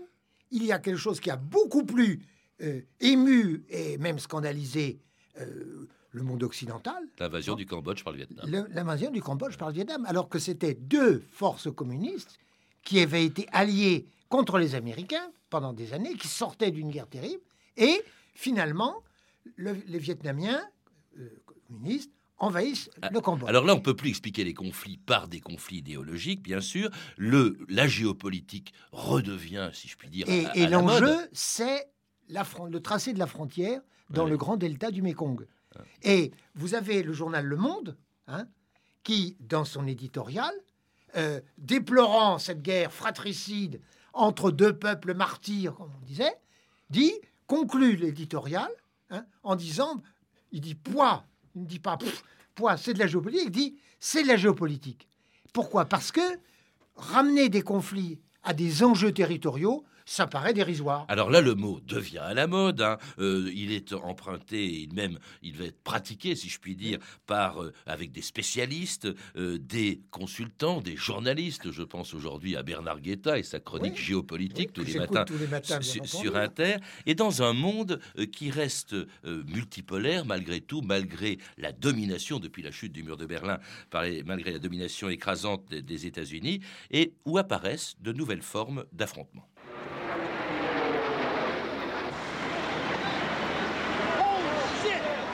il 0.50 0.64
y 0.64 0.72
a 0.72 0.78
quelque 0.80 0.98
chose 0.98 1.20
qui 1.20 1.30
a 1.30 1.36
beaucoup 1.36 1.84
plus 1.84 2.20
euh, 2.62 2.80
ému 3.00 3.64
et 3.68 3.96
même 3.98 4.18
scandalisé 4.18 4.98
euh, 5.40 5.88
le 6.10 6.22
monde 6.22 6.42
occidental, 6.42 7.02
L'invasion 7.20 7.54
du 7.54 7.64
Cambodge 7.64 8.02
par 8.02 8.12
le 8.12 8.18
Vietnam. 8.18 8.66
l'invasion 8.74 9.10
du 9.10 9.22
Cambodge 9.22 9.56
par 9.56 9.68
le 9.68 9.74
Vietnam, 9.74 10.04
alors 10.06 10.28
que 10.28 10.38
c'était 10.38 10.74
deux 10.74 11.22
forces 11.30 11.72
communistes 11.72 12.38
qui 12.82 12.98
avaient 13.00 13.24
été 13.24 13.46
alliées 13.52 14.06
contre 14.28 14.58
les 14.58 14.74
Américains 14.74 15.30
pendant 15.48 15.72
des 15.72 15.92
années, 15.94 16.14
qui 16.14 16.28
sortaient 16.28 16.70
d'une 16.72 16.90
guerre 16.90 17.06
terrible, 17.08 17.42
et 17.76 18.02
finalement, 18.34 18.96
le- 19.56 19.80
les 19.86 19.98
Vietnamiens 19.98 20.62
euh, 21.18 21.28
communistes 21.68 22.10
envahissent 22.38 22.90
le 23.12 23.20
Cambodge. 23.20 23.48
Alors 23.48 23.64
là, 23.64 23.74
on 23.74 23.78
ne 23.78 23.82
peut 23.82 23.94
plus 23.96 24.10
expliquer 24.10 24.42
les 24.44 24.54
conflits 24.54 24.96
par 24.98 25.28
des 25.28 25.40
conflits 25.40 25.78
idéologiques, 25.78 26.42
bien 26.42 26.60
sûr. 26.60 26.90
Le, 27.16 27.56
la 27.68 27.86
géopolitique 27.86 28.72
redevient, 28.90 29.70
si 29.72 29.88
je 29.88 29.96
puis 29.96 30.08
dire, 30.08 30.28
Et, 30.28 30.46
à- 30.46 30.56
et 30.56 30.66
l'enjeu, 30.66 31.16
c'est 31.32 31.88
la 32.28 32.44
le 32.68 32.80
tracé 32.80 33.12
de 33.12 33.18
la 33.18 33.26
frontière 33.26 33.80
dans 34.10 34.26
le 34.26 34.36
grand 34.36 34.56
delta 34.56 34.90
du 34.90 35.02
Mékong. 35.02 35.46
Et 36.02 36.32
vous 36.54 36.74
avez 36.74 37.02
le 37.02 37.12
journal 37.12 37.44
Le 37.46 37.56
Monde, 37.56 37.96
hein, 38.26 38.46
qui, 39.04 39.36
dans 39.40 39.64
son 39.64 39.86
éditorial, 39.86 40.52
euh, 41.16 41.40
déplorant 41.58 42.38
cette 42.38 42.62
guerre 42.62 42.92
fratricide 42.92 43.80
entre 44.12 44.50
deux 44.50 44.76
peuples 44.76 45.14
martyrs, 45.14 45.74
comme 45.76 45.90
on 46.00 46.04
disait, 46.04 46.34
dit, 46.90 47.12
conclut 47.46 47.96
l'éditorial 47.96 48.70
hein, 49.10 49.24
en 49.42 49.56
disant, 49.56 50.02
il 50.52 50.60
dit 50.60 50.74
poids, 50.74 51.24
il 51.54 51.62
ne 51.62 51.66
dit 51.66 51.78
pas 51.78 51.98
c'est 52.76 52.94
de 52.94 52.98
la 52.98 53.06
géopolitique, 53.06 53.46
il 53.46 53.50
dit 53.50 53.76
c'est 53.98 54.22
de 54.22 54.28
la 54.28 54.36
géopolitique. 54.36 55.08
Pourquoi? 55.52 55.84
Parce 55.86 56.12
que 56.12 56.20
ramener 56.96 57.48
des 57.48 57.62
conflits 57.62 58.20
à 58.42 58.52
des 58.52 58.82
enjeux 58.82 59.12
territoriaux, 59.12 59.84
ça 60.04 60.26
paraît 60.26 60.52
dérisoire. 60.54 61.04
Alors 61.08 61.30
là, 61.30 61.40
le 61.40 61.54
mot 61.54 61.80
devient 61.80 62.18
à 62.18 62.34
la 62.34 62.46
mode. 62.46 62.80
hein. 62.82 62.98
Euh, 63.18 63.50
il 63.54 63.72
est 63.72 63.92
emprunté, 63.92 64.64
il 64.82 64.92
même, 64.94 65.18
il 65.42 65.56
va 65.56 65.64
être 65.64 65.82
pratiqué, 65.82 66.34
si 66.36 66.48
je 66.48 66.58
puis 66.58 66.76
dire, 66.76 66.98
par 67.26 67.62
euh, 67.62 67.72
avec 67.86 68.12
des 68.12 68.22
spécialistes, 68.22 69.08
euh, 69.36 69.58
des 69.58 70.02
consultants, 70.10 70.80
des 70.80 70.96
journalistes. 70.96 71.70
Je 71.70 71.82
pense 71.82 72.14
aujourd'hui 72.14 72.56
à 72.56 72.62
Bernard 72.62 73.00
Guetta 73.00 73.38
et 73.38 73.42
sa 73.42 73.60
chronique 73.60 73.96
géopolitique 73.98 74.72
tous, 74.72 74.84
les 74.84 74.94
matins, 74.98 75.24
tous 75.24 75.38
les 75.38 75.46
matins, 75.46 75.78
bien 75.78 76.04
sur, 76.04 76.36
Inter. 76.36 76.76
Et 77.06 77.14
dans 77.14 77.42
un 77.42 77.52
monde 77.52 78.00
qui 78.32 78.50
reste 78.50 78.94
multipolaire 79.46 80.24
malgré 80.24 80.60
tout, 80.60 80.80
malgré 80.82 81.38
la 81.58 81.72
domination 81.72 82.38
depuis 82.38 82.62
la 82.62 82.70
chute 82.70 82.92
du 82.92 83.02
mur 83.02 83.16
de 83.16 83.26
Berlin, 83.26 83.58
par 83.90 84.02
les- 84.02 84.22
malgré 84.22 84.52
la 84.52 84.58
domination 84.58 85.08
écrasante 85.08 85.64
des, 85.68 85.82
des 85.82 86.06
États-Unis, 86.06 86.60
et 86.90 87.14
où 87.24 87.38
apparaissent 87.38 87.94
de 88.00 88.12
nouvelles 88.12 88.42
formes 88.42 88.84
d'affrontements. 88.92 89.48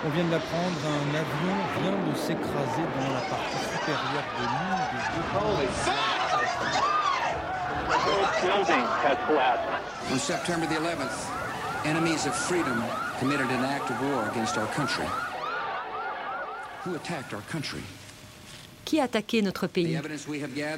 On 0.05 0.11
vient 0.11 0.25
de 0.25 0.31
l'apprendre, 0.31 0.79
un 0.87 1.15
avion 1.15 1.57
vient 1.83 1.99
de 2.13 2.17
s'écraser 2.17 2.87
dans 2.95 3.13
la 3.13 3.21
partie 3.23 3.59
supérieure 3.73 4.29
de 4.39 4.45
l'une 4.47 4.83
des 4.95 5.03
deux 5.15 5.27
On 10.13 10.19
September 10.19 10.67
the 10.67 10.79
11th, 10.79 11.19
enemies 11.85 12.27
of 12.27 12.35
freedom 12.35 12.85
committed 13.19 13.51
an 13.51 13.65
act 13.65 13.91
of 13.91 14.01
war 14.01 14.29
against 14.31 14.57
our 14.57 14.69
country. 14.69 15.05
Who 16.85 16.95
attacked 16.95 17.35
our 17.35 17.43
country? 17.51 17.83
Qui 18.85 19.01
a 19.01 19.05
attaqué 19.05 19.43
notre 19.43 19.67
pays? 19.67 19.99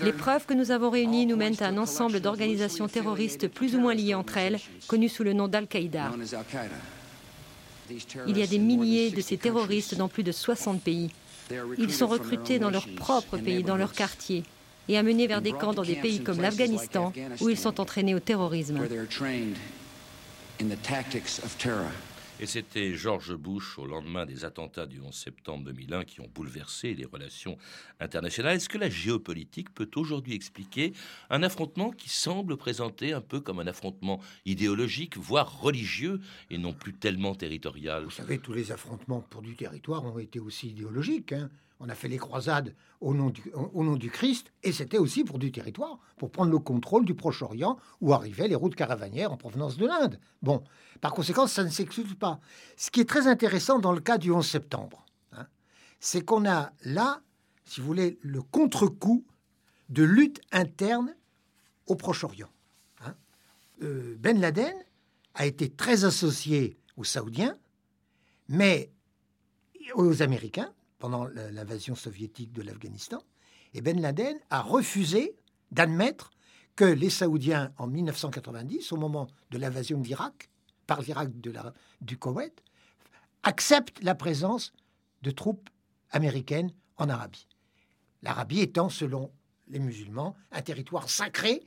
Les 0.02 0.12
preuves 0.12 0.46
que 0.46 0.54
nous 0.54 0.70
avons 0.70 0.88
réunies 0.88 1.26
nous 1.26 1.36
mènent 1.36 1.60
à 1.60 1.66
un 1.66 1.76
ensemble 1.76 2.20
d'organisations 2.20 2.88
terroristes 2.88 3.48
plus 3.48 3.76
ou 3.76 3.80
moins 3.80 3.94
liées 3.94 4.14
entre 4.14 4.38
elles, 4.38 4.58
connues 4.88 5.10
sous 5.10 5.24
le 5.24 5.34
nom 5.34 5.46
d'Al-Qaïda. 5.46 6.10
Il 8.26 8.38
y 8.38 8.42
a 8.42 8.46
des 8.46 8.58
milliers 8.58 9.10
de 9.10 9.20
60 9.20 9.28
ces 9.28 9.36
terroristes 9.36 9.94
dans 9.96 10.08
plus 10.08 10.22
de 10.22 10.32
60 10.32 10.82
pays. 10.82 11.10
Ils 11.78 11.92
sont 11.92 12.06
recrutés 12.06 12.58
dans 12.58 12.70
leur 12.70 12.86
propre 12.94 13.36
pays, 13.38 13.62
dans 13.62 13.76
leur 13.76 13.92
quartier, 13.92 14.44
et 14.88 14.96
amenés 14.98 15.26
vers 15.26 15.42
des 15.42 15.52
camps 15.52 15.72
dans 15.72 15.82
des 15.82 15.96
pays 15.96 16.22
comme 16.22 16.40
l'Afghanistan, 16.40 17.12
où 17.40 17.48
ils 17.48 17.58
sont 17.58 17.80
entraînés 17.80 18.14
au 18.14 18.20
terrorisme. 18.20 18.80
Et 22.42 22.46
c'était 22.46 22.94
George 22.94 23.34
Bush 23.34 23.78
au 23.78 23.84
lendemain 23.84 24.24
des 24.24 24.46
attentats 24.46 24.86
du 24.86 24.98
11 24.98 25.14
septembre 25.14 25.64
2001 25.66 26.04
qui 26.04 26.22
ont 26.22 26.28
bouleversé 26.34 26.94
les 26.94 27.04
relations 27.04 27.58
internationales. 28.00 28.56
Est-ce 28.56 28.70
que 28.70 28.78
la 28.78 28.88
géopolitique 28.88 29.74
peut 29.74 29.90
aujourd'hui 29.94 30.32
expliquer 30.32 30.94
un 31.28 31.42
affrontement 31.42 31.90
qui 31.90 32.08
semble 32.08 32.56
présenter 32.56 33.12
un 33.12 33.20
peu 33.20 33.40
comme 33.40 33.60
un 33.60 33.66
affrontement 33.66 34.20
idéologique, 34.46 35.18
voire 35.18 35.60
religieux, 35.60 36.18
et 36.48 36.56
non 36.56 36.72
plus 36.72 36.94
tellement 36.94 37.34
territorial? 37.34 38.04
Vous 38.04 38.10
savez, 38.10 38.38
tous 38.38 38.54
les 38.54 38.72
affrontements 38.72 39.20
pour 39.20 39.42
du 39.42 39.54
territoire 39.54 40.02
ont 40.06 40.18
été 40.18 40.40
aussi 40.40 40.68
idéologiques. 40.68 41.32
hein. 41.32 41.50
On 41.82 41.88
a 41.88 41.94
fait 41.94 42.08
les 42.08 42.18
croisades 42.18 42.74
au 43.00 43.14
nom 43.14 43.30
du, 43.30 44.10
Christ, 44.10 44.52
et 44.62 44.70
c'était 44.70 44.98
aussi 44.98 45.24
pour 45.24 45.38
du 45.38 45.50
territoire, 45.50 45.98
pour 46.18 46.30
prendre 46.30 46.50
le 46.50 46.58
contrôle 46.58 47.06
du 47.06 47.14
Proche-Orient, 47.14 47.78
où 48.02 48.12
arrivaient 48.12 48.48
les 48.48 48.54
routes 48.54 48.74
caravanières 48.74 49.32
en 49.32 49.38
provenance 49.38 49.78
de 49.78 49.86
l'Inde. 49.86 50.20
Bon, 50.42 50.62
par 51.00 51.14
conséquent, 51.14 51.46
ça 51.46 51.64
ne 51.64 51.70
s'exclut 51.70 52.04
pas. 52.14 52.38
Ce 52.76 52.90
qui 52.90 53.00
est 53.00 53.08
très 53.08 53.26
intéressant 53.26 53.78
dans 53.78 53.92
le 53.92 54.00
cas 54.00 54.18
du 54.18 54.30
11 54.30 54.46
septembre, 54.46 55.06
hein, 55.32 55.46
c'est 56.00 56.22
qu'on 56.22 56.46
a 56.46 56.70
là, 56.84 57.22
si 57.64 57.80
vous 57.80 57.86
voulez, 57.86 58.18
le 58.20 58.42
contre-coup 58.42 59.24
de 59.88 60.02
lutte 60.02 60.42
interne 60.52 61.14
au 61.86 61.96
Proche-Orient. 61.96 62.50
hein. 63.06 63.14
Euh, 63.82 64.16
ben 64.18 64.38
Laden 64.38 64.74
a 65.34 65.46
été 65.46 65.70
très 65.70 66.04
associé 66.04 66.76
aux 66.98 67.04
Saoudiens, 67.04 67.56
mais 68.48 68.92
aux 69.94 70.20
Américains 70.20 70.74
pendant 71.00 71.24
l'invasion 71.26 71.96
soviétique 71.96 72.52
de 72.52 72.62
l'Afghanistan. 72.62 73.20
Et 73.74 73.80
Ben 73.80 74.00
Laden 74.00 74.38
a 74.50 74.62
refusé 74.62 75.34
d'admettre 75.72 76.30
que 76.76 76.84
les 76.84 77.10
Saoudiens, 77.10 77.72
en 77.78 77.88
1990, 77.88 78.92
au 78.92 78.96
moment 78.96 79.26
de 79.50 79.58
l'invasion 79.58 80.00
par 80.86 81.02
l'Irak 81.02 81.40
de 81.40 81.50
la- 81.50 81.74
du 82.00 82.16
Koweït, 82.16 82.62
acceptent 83.42 84.02
la 84.04 84.14
présence 84.14 84.72
de 85.22 85.30
troupes 85.30 85.68
américaines 86.10 86.72
en 86.96 87.08
Arabie. 87.08 87.46
L'Arabie 88.22 88.60
étant, 88.60 88.88
selon 88.88 89.32
les 89.68 89.78
musulmans, 89.78 90.36
un 90.52 90.62
territoire 90.62 91.08
sacré 91.08 91.62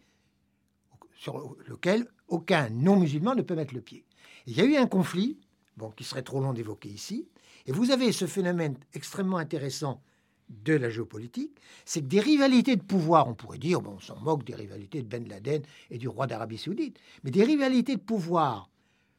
sur 1.15 1.55
lequel 1.67 2.07
aucun 2.27 2.69
non-musulman 2.69 3.33
ne 3.33 3.41
peut 3.41 3.55
mettre 3.55 3.73
le 3.73 3.81
pied. 3.81 4.05
Il 4.45 4.55
y 4.55 4.61
a 4.61 4.65
eu 4.65 4.75
un 4.75 4.87
conflit, 4.87 5.39
bon, 5.77 5.89
qui 5.91 6.03
serait 6.03 6.21
trop 6.21 6.41
long 6.41 6.53
d'évoquer 6.53 6.89
ici, 6.89 7.29
et 7.65 7.71
vous 7.71 7.91
avez 7.91 8.11
ce 8.11 8.27
phénomène 8.27 8.77
extrêmement 8.93 9.37
intéressant 9.37 10.01
de 10.49 10.73
la 10.73 10.89
géopolitique, 10.89 11.57
c'est 11.85 12.01
que 12.01 12.07
des 12.07 12.19
rivalités 12.19 12.75
de 12.75 12.83
pouvoir, 12.83 13.27
on 13.27 13.33
pourrait 13.33 13.57
dire, 13.57 13.81
bon, 13.81 13.93
on 13.95 13.99
s'en 13.99 14.19
moque 14.19 14.43
des 14.43 14.55
rivalités 14.55 15.01
de 15.01 15.07
Ben 15.07 15.27
Laden 15.27 15.63
et 15.89 15.97
du 15.97 16.07
roi 16.07 16.27
d'Arabie 16.27 16.57
saoudite, 16.57 16.99
mais 17.23 17.31
des 17.31 17.43
rivalités 17.43 17.95
de 17.95 18.01
pouvoir 18.01 18.69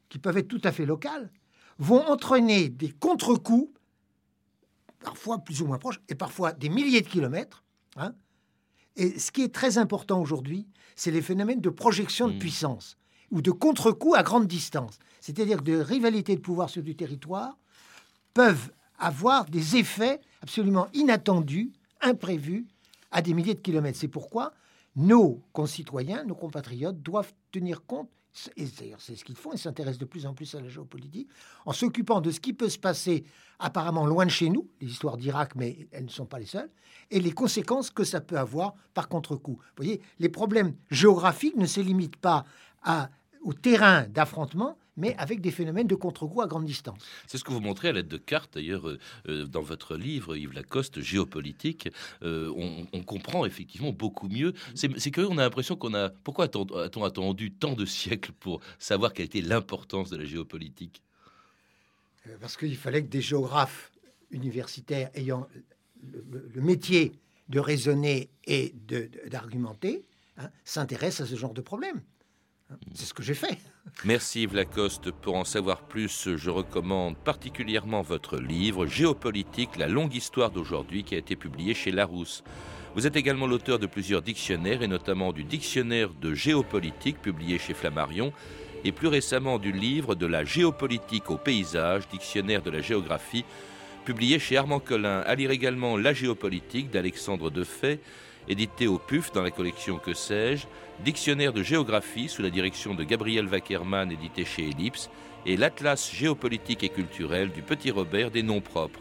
qui 0.08 0.18
peuvent 0.18 0.36
être 0.36 0.48
tout 0.48 0.60
à 0.64 0.70
fait 0.70 0.86
locales, 0.86 1.30
vont 1.78 2.06
entraîner 2.06 2.68
des 2.68 2.90
contre-coups, 2.90 3.68
parfois 5.02 5.38
plus 5.38 5.60
ou 5.60 5.66
moins 5.66 5.78
proches, 5.78 6.00
et 6.08 6.14
parfois 6.14 6.52
des 6.52 6.68
milliers 6.68 7.00
de 7.00 7.08
kilomètres. 7.08 7.64
hein. 7.96 8.14
Et 8.96 9.18
ce 9.18 9.32
qui 9.32 9.42
est 9.42 9.52
très 9.52 9.76
important 9.78 10.20
aujourd'hui, 10.20 10.68
c'est 10.94 11.10
les 11.10 11.22
phénomènes 11.22 11.60
de 11.60 11.70
projection 11.70 12.28
de 12.28 12.38
puissance 12.38 12.96
ou 13.32 13.42
de 13.42 13.50
contre-coups 13.50 14.16
à 14.16 14.22
grande 14.22 14.46
distance. 14.46 15.00
C'est-à-dire 15.20 15.62
des 15.62 15.82
rivalités 15.82 16.36
de 16.36 16.40
pouvoir 16.40 16.70
sur 16.70 16.82
du 16.82 16.94
territoire 16.94 17.58
peuvent 18.34 18.70
avoir 18.98 19.46
des 19.46 19.76
effets 19.76 20.20
absolument 20.42 20.88
inattendus, 20.92 21.72
imprévus, 22.00 22.66
à 23.10 23.22
des 23.22 23.32
milliers 23.32 23.54
de 23.54 23.60
kilomètres. 23.60 23.98
C'est 23.98 24.08
pourquoi 24.08 24.52
nos 24.96 25.40
concitoyens, 25.52 26.24
nos 26.24 26.34
compatriotes 26.34 27.00
doivent 27.00 27.32
tenir 27.50 27.84
compte, 27.86 28.10
et 28.56 28.66
d'ailleurs 28.66 29.00
c'est 29.00 29.14
ce 29.14 29.24
qu'ils 29.24 29.36
font, 29.36 29.52
ils 29.52 29.58
s'intéressent 29.58 29.98
de 29.98 30.04
plus 30.04 30.26
en 30.26 30.34
plus 30.34 30.52
à 30.54 30.60
la 30.60 30.68
géopolitique, 30.68 31.28
en 31.64 31.72
s'occupant 31.72 32.20
de 32.20 32.30
ce 32.30 32.40
qui 32.40 32.52
peut 32.52 32.68
se 32.68 32.78
passer 32.78 33.24
apparemment 33.60 34.06
loin 34.06 34.26
de 34.26 34.30
chez 34.30 34.50
nous, 34.50 34.68
les 34.80 34.88
histoires 34.88 35.16
d'Irak, 35.16 35.54
mais 35.54 35.88
elles 35.92 36.04
ne 36.04 36.10
sont 36.10 36.26
pas 36.26 36.40
les 36.40 36.46
seules, 36.46 36.70
et 37.10 37.20
les 37.20 37.32
conséquences 37.32 37.90
que 37.90 38.04
ça 38.04 38.20
peut 38.20 38.38
avoir 38.38 38.74
par 38.92 39.08
contre-coup. 39.08 39.58
Vous 39.60 39.84
voyez, 39.84 40.00
les 40.18 40.28
problèmes 40.28 40.74
géographiques 40.90 41.56
ne 41.56 41.66
se 41.66 41.80
limitent 41.80 42.16
pas 42.16 42.44
au 43.42 43.52
terrain 43.52 44.02
d'affrontement, 44.08 44.76
mais 44.96 45.14
avec 45.16 45.40
des 45.40 45.50
phénomènes 45.50 45.86
de 45.86 45.94
contre-coup 45.94 46.40
à 46.40 46.46
grande 46.46 46.64
distance. 46.64 46.98
C'est 47.26 47.38
ce 47.38 47.44
que 47.44 47.52
vous 47.52 47.60
montrez 47.60 47.88
à 47.88 47.92
l'aide 47.92 48.08
de 48.08 48.16
cartes, 48.16 48.54
d'ailleurs, 48.54 48.88
euh, 48.88 48.98
euh, 49.28 49.44
dans 49.46 49.62
votre 49.62 49.96
livre, 49.96 50.36
Yves 50.36 50.52
Lacoste, 50.52 51.00
Géopolitique. 51.00 51.88
Euh, 52.22 52.52
on, 52.56 52.86
on 52.92 53.02
comprend 53.02 53.44
effectivement 53.44 53.92
beaucoup 53.92 54.28
mieux. 54.28 54.54
C'est 54.74 55.10
curieux, 55.10 55.28
on 55.30 55.38
a 55.38 55.42
l'impression 55.42 55.76
qu'on 55.76 55.94
a... 55.94 56.10
Pourquoi 56.10 56.44
a-t-on 56.44 57.04
attendu 57.04 57.50
tant 57.52 57.72
de 57.74 57.84
siècles 57.84 58.32
pour 58.32 58.60
savoir 58.78 59.12
quelle 59.12 59.26
était 59.26 59.40
l'importance 59.40 60.10
de 60.10 60.16
la 60.16 60.24
géopolitique? 60.24 61.02
Parce 62.40 62.56
qu'il 62.56 62.76
fallait 62.76 63.02
que 63.02 63.08
des 63.10 63.20
géographes 63.20 63.90
universitaires 64.30 65.10
ayant 65.14 65.46
le, 66.02 66.24
le- 66.30 66.50
le 66.54 66.60
métier 66.62 67.12
de 67.50 67.58
raisonner 67.60 68.30
et 68.46 68.74
d'argumenter 69.30 70.04
hein, 70.38 70.48
s'intéressent 70.64 71.26
à 71.28 71.30
ce 71.30 71.36
genre 71.36 71.52
de 71.52 71.60
problème. 71.60 72.00
Hein, 72.70 72.76
C'est 72.94 73.04
ce 73.04 73.12
que 73.14 73.22
j'ai 73.22 73.34
fait. 73.34 73.58
Merci 74.04 74.42
Yves 74.42 74.54
Lacoste. 74.54 75.10
Pour 75.10 75.36
en 75.36 75.44
savoir 75.44 75.82
plus, 75.82 76.36
je 76.36 76.50
recommande 76.50 77.16
particulièrement 77.16 78.02
votre 78.02 78.38
livre 78.38 78.86
Géopolitique, 78.86 79.76
la 79.76 79.88
longue 79.88 80.14
histoire 80.14 80.50
d'aujourd'hui 80.50 81.04
qui 81.04 81.14
a 81.14 81.18
été 81.18 81.36
publié 81.36 81.74
chez 81.74 81.90
Larousse. 81.90 82.44
Vous 82.94 83.06
êtes 83.06 83.16
également 83.16 83.46
l'auteur 83.46 83.78
de 83.78 83.86
plusieurs 83.86 84.22
dictionnaires 84.22 84.82
et 84.82 84.88
notamment 84.88 85.32
du 85.32 85.44
dictionnaire 85.44 86.10
de 86.20 86.32
géopolitique 86.32 87.20
publié 87.20 87.58
chez 87.58 87.74
Flammarion 87.74 88.32
et 88.84 88.92
plus 88.92 89.08
récemment 89.08 89.58
du 89.58 89.72
livre 89.72 90.14
de 90.14 90.26
la 90.26 90.44
géopolitique 90.44 91.30
au 91.30 91.36
paysage, 91.36 92.08
dictionnaire 92.08 92.62
de 92.62 92.70
la 92.70 92.80
géographie 92.80 93.44
publié 94.04 94.38
chez 94.38 94.56
Armand 94.56 94.80
Collin. 94.80 95.20
À 95.26 95.34
lire 95.34 95.50
également 95.50 95.96
La 95.96 96.12
géopolitique 96.12 96.90
d'Alexandre 96.90 97.50
Defay, 97.50 98.00
édité 98.48 98.86
au 98.86 98.98
PUF 98.98 99.32
dans 99.32 99.42
la 99.42 99.50
collection 99.50 99.98
Que 99.98 100.14
sais-je, 100.14 100.66
Dictionnaire 101.00 101.52
de 101.52 101.62
géographie 101.62 102.28
sous 102.28 102.42
la 102.42 102.50
direction 102.50 102.94
de 102.94 103.02
Gabriel 103.02 103.48
Wackerman, 103.48 104.12
édité 104.12 104.44
chez 104.44 104.68
Ellipse, 104.68 105.10
et 105.44 105.56
l'Atlas 105.56 106.10
géopolitique 106.12 106.84
et 106.84 106.88
culturel 106.88 107.50
du 107.50 107.62
Petit 107.62 107.90
Robert 107.90 108.30
des 108.30 108.42
noms 108.42 108.60
propres. 108.60 109.00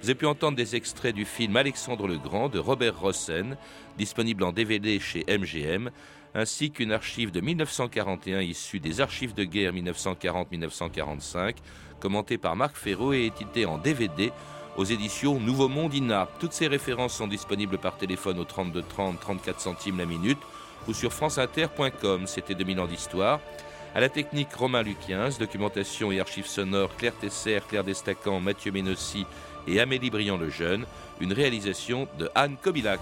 Vous 0.00 0.08
avez 0.08 0.18
pu 0.18 0.26
entendre 0.26 0.56
des 0.56 0.74
extraits 0.76 1.14
du 1.14 1.24
film 1.24 1.56
Alexandre 1.56 2.08
le 2.08 2.18
Grand 2.18 2.48
de 2.48 2.58
Robert 2.58 2.98
Rossen, 2.98 3.56
disponible 3.96 4.42
en 4.44 4.52
DVD 4.52 4.98
chez 5.00 5.24
MGM, 5.28 5.90
ainsi 6.34 6.70
qu'une 6.70 6.92
archive 6.92 7.30
de 7.30 7.40
1941 7.40 8.40
issue 8.40 8.80
des 8.80 9.00
archives 9.00 9.34
de 9.34 9.44
guerre 9.44 9.72
1940-1945, 9.72 11.56
commentée 12.00 12.38
par 12.38 12.56
Marc 12.56 12.76
Ferraud 12.76 13.12
et 13.12 13.26
éditée 13.26 13.66
en 13.66 13.78
DVD 13.78 14.32
aux 14.76 14.84
éditions 14.84 15.38
Nouveau 15.38 15.68
Monde 15.68 15.94
INA. 15.94 16.28
Toutes 16.38 16.52
ces 16.52 16.66
références 16.66 17.14
sont 17.14 17.26
disponibles 17.26 17.78
par 17.78 17.96
téléphone 17.96 18.38
au 18.38 18.44
32 18.44 18.82
30 18.82 19.20
34 19.20 19.60
centimes 19.60 19.98
la 19.98 20.06
minute 20.06 20.38
ou 20.88 20.92
sur 20.92 21.12
franceinter.com. 21.12 22.26
C'était 22.26 22.54
2000 22.54 22.80
ans 22.80 22.86
d'histoire. 22.86 23.40
À 23.94 24.00
la 24.00 24.08
technique 24.08 24.52
Romain 24.52 24.82
Luquiens, 24.82 25.28
documentation 25.38 26.10
et 26.10 26.20
archives 26.20 26.46
sonores 26.46 26.96
Claire 26.96 27.14
Tesser, 27.14 27.60
Claire 27.68 27.84
Destacan, 27.84 28.40
Mathieu 28.40 28.72
Ménossi 28.72 29.24
et 29.68 29.80
Amélie 29.80 30.10
Briand 30.10 30.36
le 30.36 30.50
Jeune, 30.50 30.84
une 31.20 31.32
réalisation 31.32 32.08
de 32.18 32.28
Anne 32.34 32.56
Kobilac. 32.60 33.00